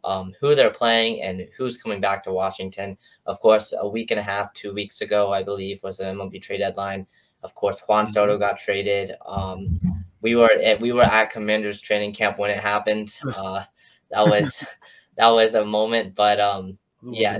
um, 0.03 0.33
who 0.39 0.53
they're 0.53 0.69
playing 0.69 1.21
and 1.21 1.47
who's 1.57 1.81
coming 1.81 2.01
back 2.01 2.23
to 2.23 2.33
Washington. 2.33 2.97
Of 3.25 3.39
course, 3.39 3.73
a 3.77 3.87
week 3.87 4.11
and 4.11 4.19
a 4.19 4.23
half, 4.23 4.53
two 4.53 4.73
weeks 4.73 4.99
ago, 4.99 5.31
I 5.31 5.43
believe, 5.43 5.81
was 5.83 5.97
the 5.97 6.05
MLB 6.05 6.41
trade 6.41 6.59
deadline. 6.59 7.07
Of 7.43 7.55
course, 7.55 7.81
Juan 7.87 8.05
mm-hmm. 8.05 8.11
Soto 8.11 8.37
got 8.37 8.57
traded. 8.57 9.11
Um, 9.25 9.79
we 10.21 10.35
were 10.35 10.51
at, 10.51 10.79
we 10.79 10.91
were 10.91 11.03
at 11.03 11.31
Commanders 11.31 11.81
training 11.81 12.13
camp 12.13 12.37
when 12.37 12.51
it 12.51 12.59
happened. 12.59 13.17
Uh, 13.35 13.63
that 14.11 14.25
was 14.25 14.65
that 15.17 15.29
was 15.29 15.53
a 15.53 15.63
moment, 15.63 16.15
but 16.15 16.39
um, 16.39 16.77
yeah, 17.03 17.37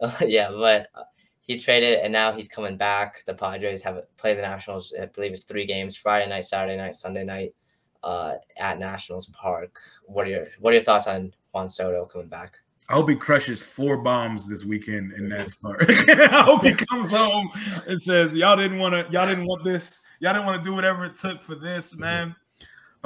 yeah, 0.20 0.50
but 0.50 0.88
uh, 0.94 1.04
he 1.42 1.60
traded 1.60 2.00
and 2.00 2.12
now 2.12 2.32
he's 2.32 2.48
coming 2.48 2.76
back. 2.76 3.24
The 3.24 3.34
Padres 3.34 3.82
have 3.82 4.02
played 4.16 4.38
the 4.38 4.42
Nationals. 4.42 4.92
I 5.00 5.06
believe 5.06 5.32
it's 5.32 5.44
three 5.44 5.66
games: 5.66 5.96
Friday 5.96 6.28
night, 6.28 6.44
Saturday 6.44 6.76
night, 6.76 6.96
Sunday 6.96 7.24
night, 7.24 7.54
uh, 8.02 8.34
at 8.56 8.78
Nationals 8.78 9.26
Park. 9.26 9.78
What 10.06 10.26
are 10.26 10.30
your 10.30 10.46
What 10.58 10.72
are 10.72 10.76
your 10.76 10.84
thoughts 10.84 11.06
on 11.06 11.32
Juan 11.52 11.68
Soto 11.68 12.04
coming 12.06 12.28
back? 12.28 12.58
I 12.88 12.94
hope 12.94 13.08
he 13.08 13.16
crushes 13.16 13.64
four 13.64 13.96
bombs 13.96 14.46
this 14.46 14.64
weekend 14.64 15.12
in 15.12 15.28
that 15.30 15.54
park. 15.62 15.84
I 15.88 16.42
hope 16.42 16.64
he 16.64 16.74
comes 16.90 17.10
home 17.10 17.50
and 17.86 18.00
says, 18.00 18.34
"Y'all 18.34 18.56
didn't 18.56 18.78
want 18.78 18.92
to. 18.92 19.12
Y'all 19.12 19.26
didn't 19.26 19.46
want 19.46 19.64
this. 19.64 20.02
Y'all 20.20 20.34
didn't 20.34 20.46
want 20.46 20.62
to 20.62 20.68
do 20.68 20.74
whatever 20.74 21.04
it 21.04 21.14
took 21.14 21.40
for 21.40 21.54
this, 21.54 21.92
mm-hmm. 21.92 22.00
man." 22.00 22.36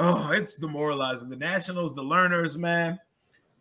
Oh, 0.01 0.31
it's 0.31 0.55
demoralizing. 0.55 1.29
The 1.29 1.35
Nationals, 1.35 1.93
the 1.93 2.01
Lerners, 2.01 2.55
man, 2.55 2.97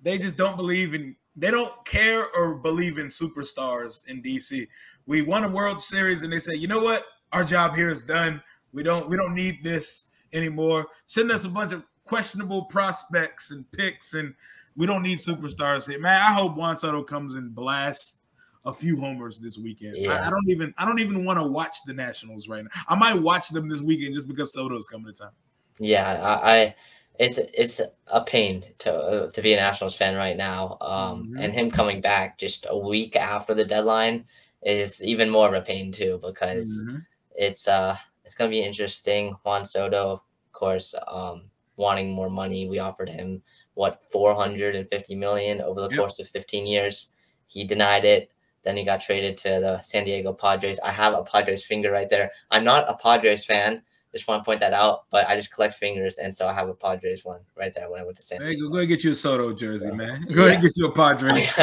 they 0.02 0.18
just 0.18 0.36
don't 0.36 0.56
believe 0.56 0.94
in 0.94 1.16
they 1.38 1.50
don't 1.50 1.72
care 1.84 2.26
or 2.36 2.56
believe 2.56 2.98
in 2.98 3.06
superstars 3.06 4.08
in 4.08 4.22
DC. 4.22 4.66
We 5.06 5.22
won 5.22 5.44
a 5.44 5.48
World 5.48 5.82
Series 5.82 6.22
and 6.22 6.32
they 6.32 6.40
say, 6.40 6.54
you 6.54 6.68
know 6.68 6.80
what? 6.80 7.04
Our 7.32 7.44
job 7.44 7.74
here 7.74 7.88
is 7.88 8.02
done. 8.02 8.42
We 8.72 8.82
don't 8.82 9.08
we 9.08 9.16
don't 9.16 9.34
need 9.34 9.62
this 9.62 10.06
anymore. 10.32 10.86
Send 11.06 11.30
us 11.30 11.44
a 11.44 11.48
bunch 11.48 11.72
of 11.72 11.84
questionable 12.04 12.64
prospects 12.64 13.50
and 13.50 13.70
picks, 13.72 14.14
and 14.14 14.34
we 14.78 14.86
don't 14.86 15.02
need 15.02 15.18
superstars 15.18 15.90
here. 15.90 15.98
Man, 15.98 16.20
I 16.20 16.32
hope 16.32 16.56
Juan 16.56 16.78
Soto 16.78 17.02
comes 17.02 17.34
and 17.34 17.52
blasts 17.52 18.18
a 18.64 18.72
few 18.72 18.98
homers 18.98 19.38
this 19.38 19.58
weekend. 19.58 19.96
Yeah. 19.96 20.12
I, 20.12 20.28
I, 20.28 20.30
don't 20.30 20.48
even 20.48 20.72
I 20.78 20.84
don't 20.84 21.00
even 21.00 21.24
want 21.24 21.38
to 21.40 21.46
watch 21.46 21.76
the 21.84 21.92
Nationals 21.92 22.48
right 22.48 22.62
now. 22.62 22.70
I 22.88 22.94
might 22.94 23.20
watch 23.20 23.48
them 23.48 23.68
this 23.68 23.80
weekend 23.80 24.14
just 24.14 24.28
because 24.28 24.52
Soto's 24.52 24.86
coming 24.86 25.12
to 25.12 25.12
town. 25.12 25.32
Yeah, 25.80 26.08
I, 26.08 26.52
I 26.52 26.74
it's 27.18 27.38
it's 27.38 27.80
a 28.06 28.24
pain 28.24 28.64
to 28.78 28.94
uh, 28.94 29.30
to 29.32 29.42
be 29.42 29.52
a 29.52 29.56
Nationals 29.56 29.96
fan 29.96 30.14
right 30.14 30.36
now. 30.36 30.78
Um, 30.80 31.24
mm-hmm. 31.24 31.38
and 31.38 31.52
him 31.52 31.70
coming 31.72 32.00
back 32.00 32.38
just 32.38 32.66
a 32.68 32.78
week 32.78 33.16
after 33.16 33.54
the 33.54 33.64
deadline 33.64 34.26
is 34.62 35.02
even 35.02 35.28
more 35.28 35.48
of 35.48 35.54
a 35.54 35.64
pain 35.64 35.90
too 35.90 36.20
because 36.22 36.84
mm-hmm. 36.84 36.98
it's 37.34 37.66
uh 37.66 37.96
it's 38.24 38.36
gonna 38.36 38.50
be 38.50 38.62
interesting. 38.62 39.34
Juan 39.44 39.64
Soto, 39.64 40.12
of 40.12 40.20
course, 40.52 40.94
um, 41.08 41.50
wanting 41.76 42.12
more 42.12 42.30
money. 42.30 42.68
We 42.68 42.78
offered 42.78 43.08
him 43.08 43.42
what 43.78 44.02
450 44.10 45.14
million 45.14 45.60
over 45.60 45.80
the 45.82 45.88
yep. 45.88 45.98
course 45.98 46.18
of 46.18 46.28
15 46.28 46.66
years. 46.66 47.10
He 47.46 47.62
denied 47.64 48.04
it. 48.04 48.32
Then 48.64 48.76
he 48.76 48.84
got 48.84 49.00
traded 49.00 49.38
to 49.38 49.48
the 49.48 49.80
San 49.82 50.04
Diego 50.04 50.32
Padres. 50.32 50.80
I 50.80 50.90
have 50.90 51.14
a 51.14 51.22
Padres 51.22 51.64
finger 51.64 51.92
right 51.92 52.10
there. 52.10 52.32
I'm 52.50 52.64
not 52.64 52.90
a 52.90 52.96
Padres 52.96 53.44
fan, 53.44 53.82
just 54.12 54.26
want 54.26 54.42
to 54.42 54.44
point 54.44 54.58
that 54.60 54.72
out. 54.72 55.04
But 55.10 55.28
I 55.28 55.36
just 55.36 55.52
collect 55.52 55.74
fingers, 55.74 56.18
and 56.18 56.34
so 56.34 56.48
I 56.48 56.52
have 56.52 56.68
a 56.68 56.74
Padres 56.74 57.24
one 57.24 57.38
right 57.56 57.72
there 57.72 57.88
when 57.88 58.00
I 58.00 58.04
went 58.04 58.16
to 58.16 58.22
San. 58.22 58.42
Hey, 58.42 58.56
go, 58.56 58.68
go 58.68 58.78
ahead 58.78 58.88
get 58.88 59.04
you 59.04 59.12
a 59.12 59.14
Soto 59.14 59.52
jersey, 59.52 59.92
man. 59.92 60.22
Go 60.22 60.34
yeah. 60.34 60.40
ahead 60.40 60.54
and 60.54 60.62
get 60.62 60.72
you 60.74 60.86
a 60.86 60.92
Padres. 60.92 61.48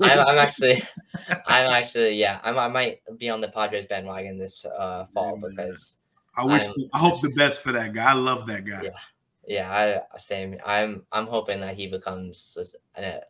I'm, 0.00 0.18
I'm, 0.26 0.38
actually, 0.38 0.82
I'm 1.46 1.68
actually, 1.68 2.14
yeah, 2.14 2.40
I'm, 2.42 2.58
i 2.58 2.66
might 2.66 3.00
be 3.18 3.28
on 3.28 3.42
the 3.42 3.48
Padres 3.48 3.84
bandwagon 3.84 4.38
this 4.38 4.64
uh, 4.64 5.04
fall 5.12 5.38
yeah, 5.42 5.48
because 5.50 5.98
I 6.34 6.46
wish, 6.46 6.66
I 6.94 6.98
hope 6.98 7.20
the 7.20 7.32
best 7.36 7.60
for 7.60 7.72
that 7.72 7.92
guy. 7.92 8.10
I 8.10 8.14
love 8.14 8.46
that 8.46 8.64
guy. 8.64 8.84
Yeah, 8.84 8.90
yeah, 9.48 10.02
I 10.12 10.18
same. 10.18 10.56
I'm, 10.64 11.02
I'm 11.10 11.26
hoping 11.26 11.60
that 11.60 11.74
he 11.74 11.86
becomes 11.86 12.80
a, 12.96 13.20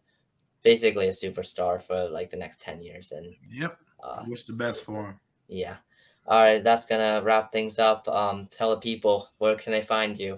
basically 0.62 1.07
a 1.07 1.12
superstar 1.12 1.81
for 1.81 2.09
like 2.11 2.28
the 2.28 2.37
next 2.37 2.61
ten 2.61 2.81
years, 2.81 3.12
and 3.12 3.35
yep, 3.48 3.78
uh, 4.02 4.24
wish 4.26 4.42
the 4.42 4.52
best 4.52 4.85
for 4.85 5.07
him. 5.07 5.20
Yeah. 5.46 5.76
All 6.26 6.42
right, 6.42 6.62
that's 6.62 6.85
gonna 6.85 7.22
wrap 7.24 7.52
things 7.52 7.78
up. 7.78 8.07
Um, 8.09 8.48
tell 8.50 8.70
the 8.70 8.81
people 8.81 9.31
where 9.38 9.57
can 9.57 9.72
they 9.72 9.81
find 9.81 10.18
you 10.18 10.37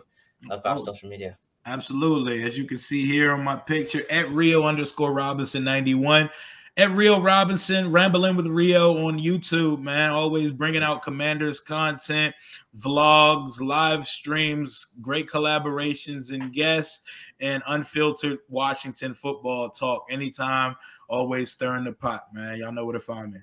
across 0.51 0.83
oh, 0.83 0.93
social 0.93 1.09
media. 1.09 1.37
Absolutely, 1.67 2.43
as 2.45 2.57
you 2.57 2.65
can 2.65 2.79
see 2.79 3.07
here 3.07 3.33
on 3.33 3.43
my 3.43 3.57
picture 3.57 4.03
at 4.11 4.31
Rio 4.31 4.65
underscore 4.65 5.13
Robinson 5.13 5.65
ninety 5.65 5.95
one. 5.95 6.31
At 6.77 6.91
Rio 6.91 7.21
Robinson, 7.21 7.91
rambling 7.91 8.37
with 8.37 8.47
Rio 8.47 9.07
on 9.07 9.19
YouTube, 9.19 9.83
man. 9.83 10.13
Always 10.13 10.53
bringing 10.53 10.83
out 10.83 11.03
Commanders 11.03 11.61
content, 11.61 12.35
vlogs, 12.79 13.61
live 13.61 14.07
streams, 14.07 14.87
great 15.03 15.29
collaborations 15.29 16.33
and 16.33 16.53
guests, 16.53 17.03
and 17.41 17.63
unfiltered 17.67 18.39
Washington 18.49 19.15
football 19.15 19.69
talk. 19.69 20.07
Anytime, 20.11 20.77
always 21.09 21.51
stirring 21.51 21.85
the 21.85 21.93
pot, 21.93 22.29
man. 22.33 22.59
Y'all 22.59 22.73
know 22.73 22.85
where 22.85 22.95
to 22.95 23.01
find 23.01 23.33
me. 23.33 23.41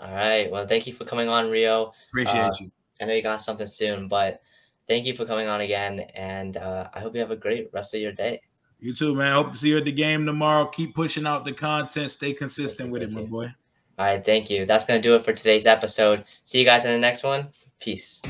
All 0.00 0.12
right. 0.12 0.50
Well, 0.50 0.66
thank 0.66 0.86
you 0.86 0.92
for 0.92 1.04
coming 1.04 1.28
on, 1.28 1.50
Rio. 1.50 1.92
Appreciate 2.10 2.38
uh, 2.38 2.52
you. 2.60 2.70
I 3.00 3.04
know 3.04 3.12
you 3.12 3.22
got 3.22 3.42
something 3.42 3.66
soon, 3.66 4.08
but 4.08 4.40
thank 4.88 5.06
you 5.06 5.14
for 5.14 5.24
coming 5.24 5.48
on 5.48 5.60
again. 5.60 6.00
And 6.14 6.56
uh, 6.56 6.88
I 6.94 7.00
hope 7.00 7.14
you 7.14 7.20
have 7.20 7.30
a 7.30 7.36
great 7.36 7.68
rest 7.72 7.94
of 7.94 8.00
your 8.00 8.12
day. 8.12 8.40
You 8.80 8.94
too, 8.94 9.14
man. 9.14 9.32
Hope 9.32 9.52
to 9.52 9.58
see 9.58 9.70
you 9.70 9.78
at 9.78 9.84
the 9.84 9.92
game 9.92 10.24
tomorrow. 10.24 10.66
Keep 10.66 10.94
pushing 10.94 11.26
out 11.26 11.44
the 11.44 11.52
content. 11.52 12.10
Stay 12.10 12.32
consistent 12.32 12.90
with 12.90 13.02
it, 13.02 13.10
my 13.10 13.22
boy. 13.22 13.46
All 13.98 14.06
right. 14.06 14.24
Thank 14.24 14.50
you. 14.50 14.66
That's 14.66 14.84
going 14.84 15.02
to 15.02 15.08
do 15.08 15.16
it 15.16 15.24
for 15.24 15.32
today's 15.32 15.66
episode. 15.66 16.24
See 16.44 16.60
you 16.60 16.64
guys 16.64 16.84
in 16.84 16.92
the 16.92 16.98
next 16.98 17.24
one. 17.24 17.48
Peace. 17.80 18.22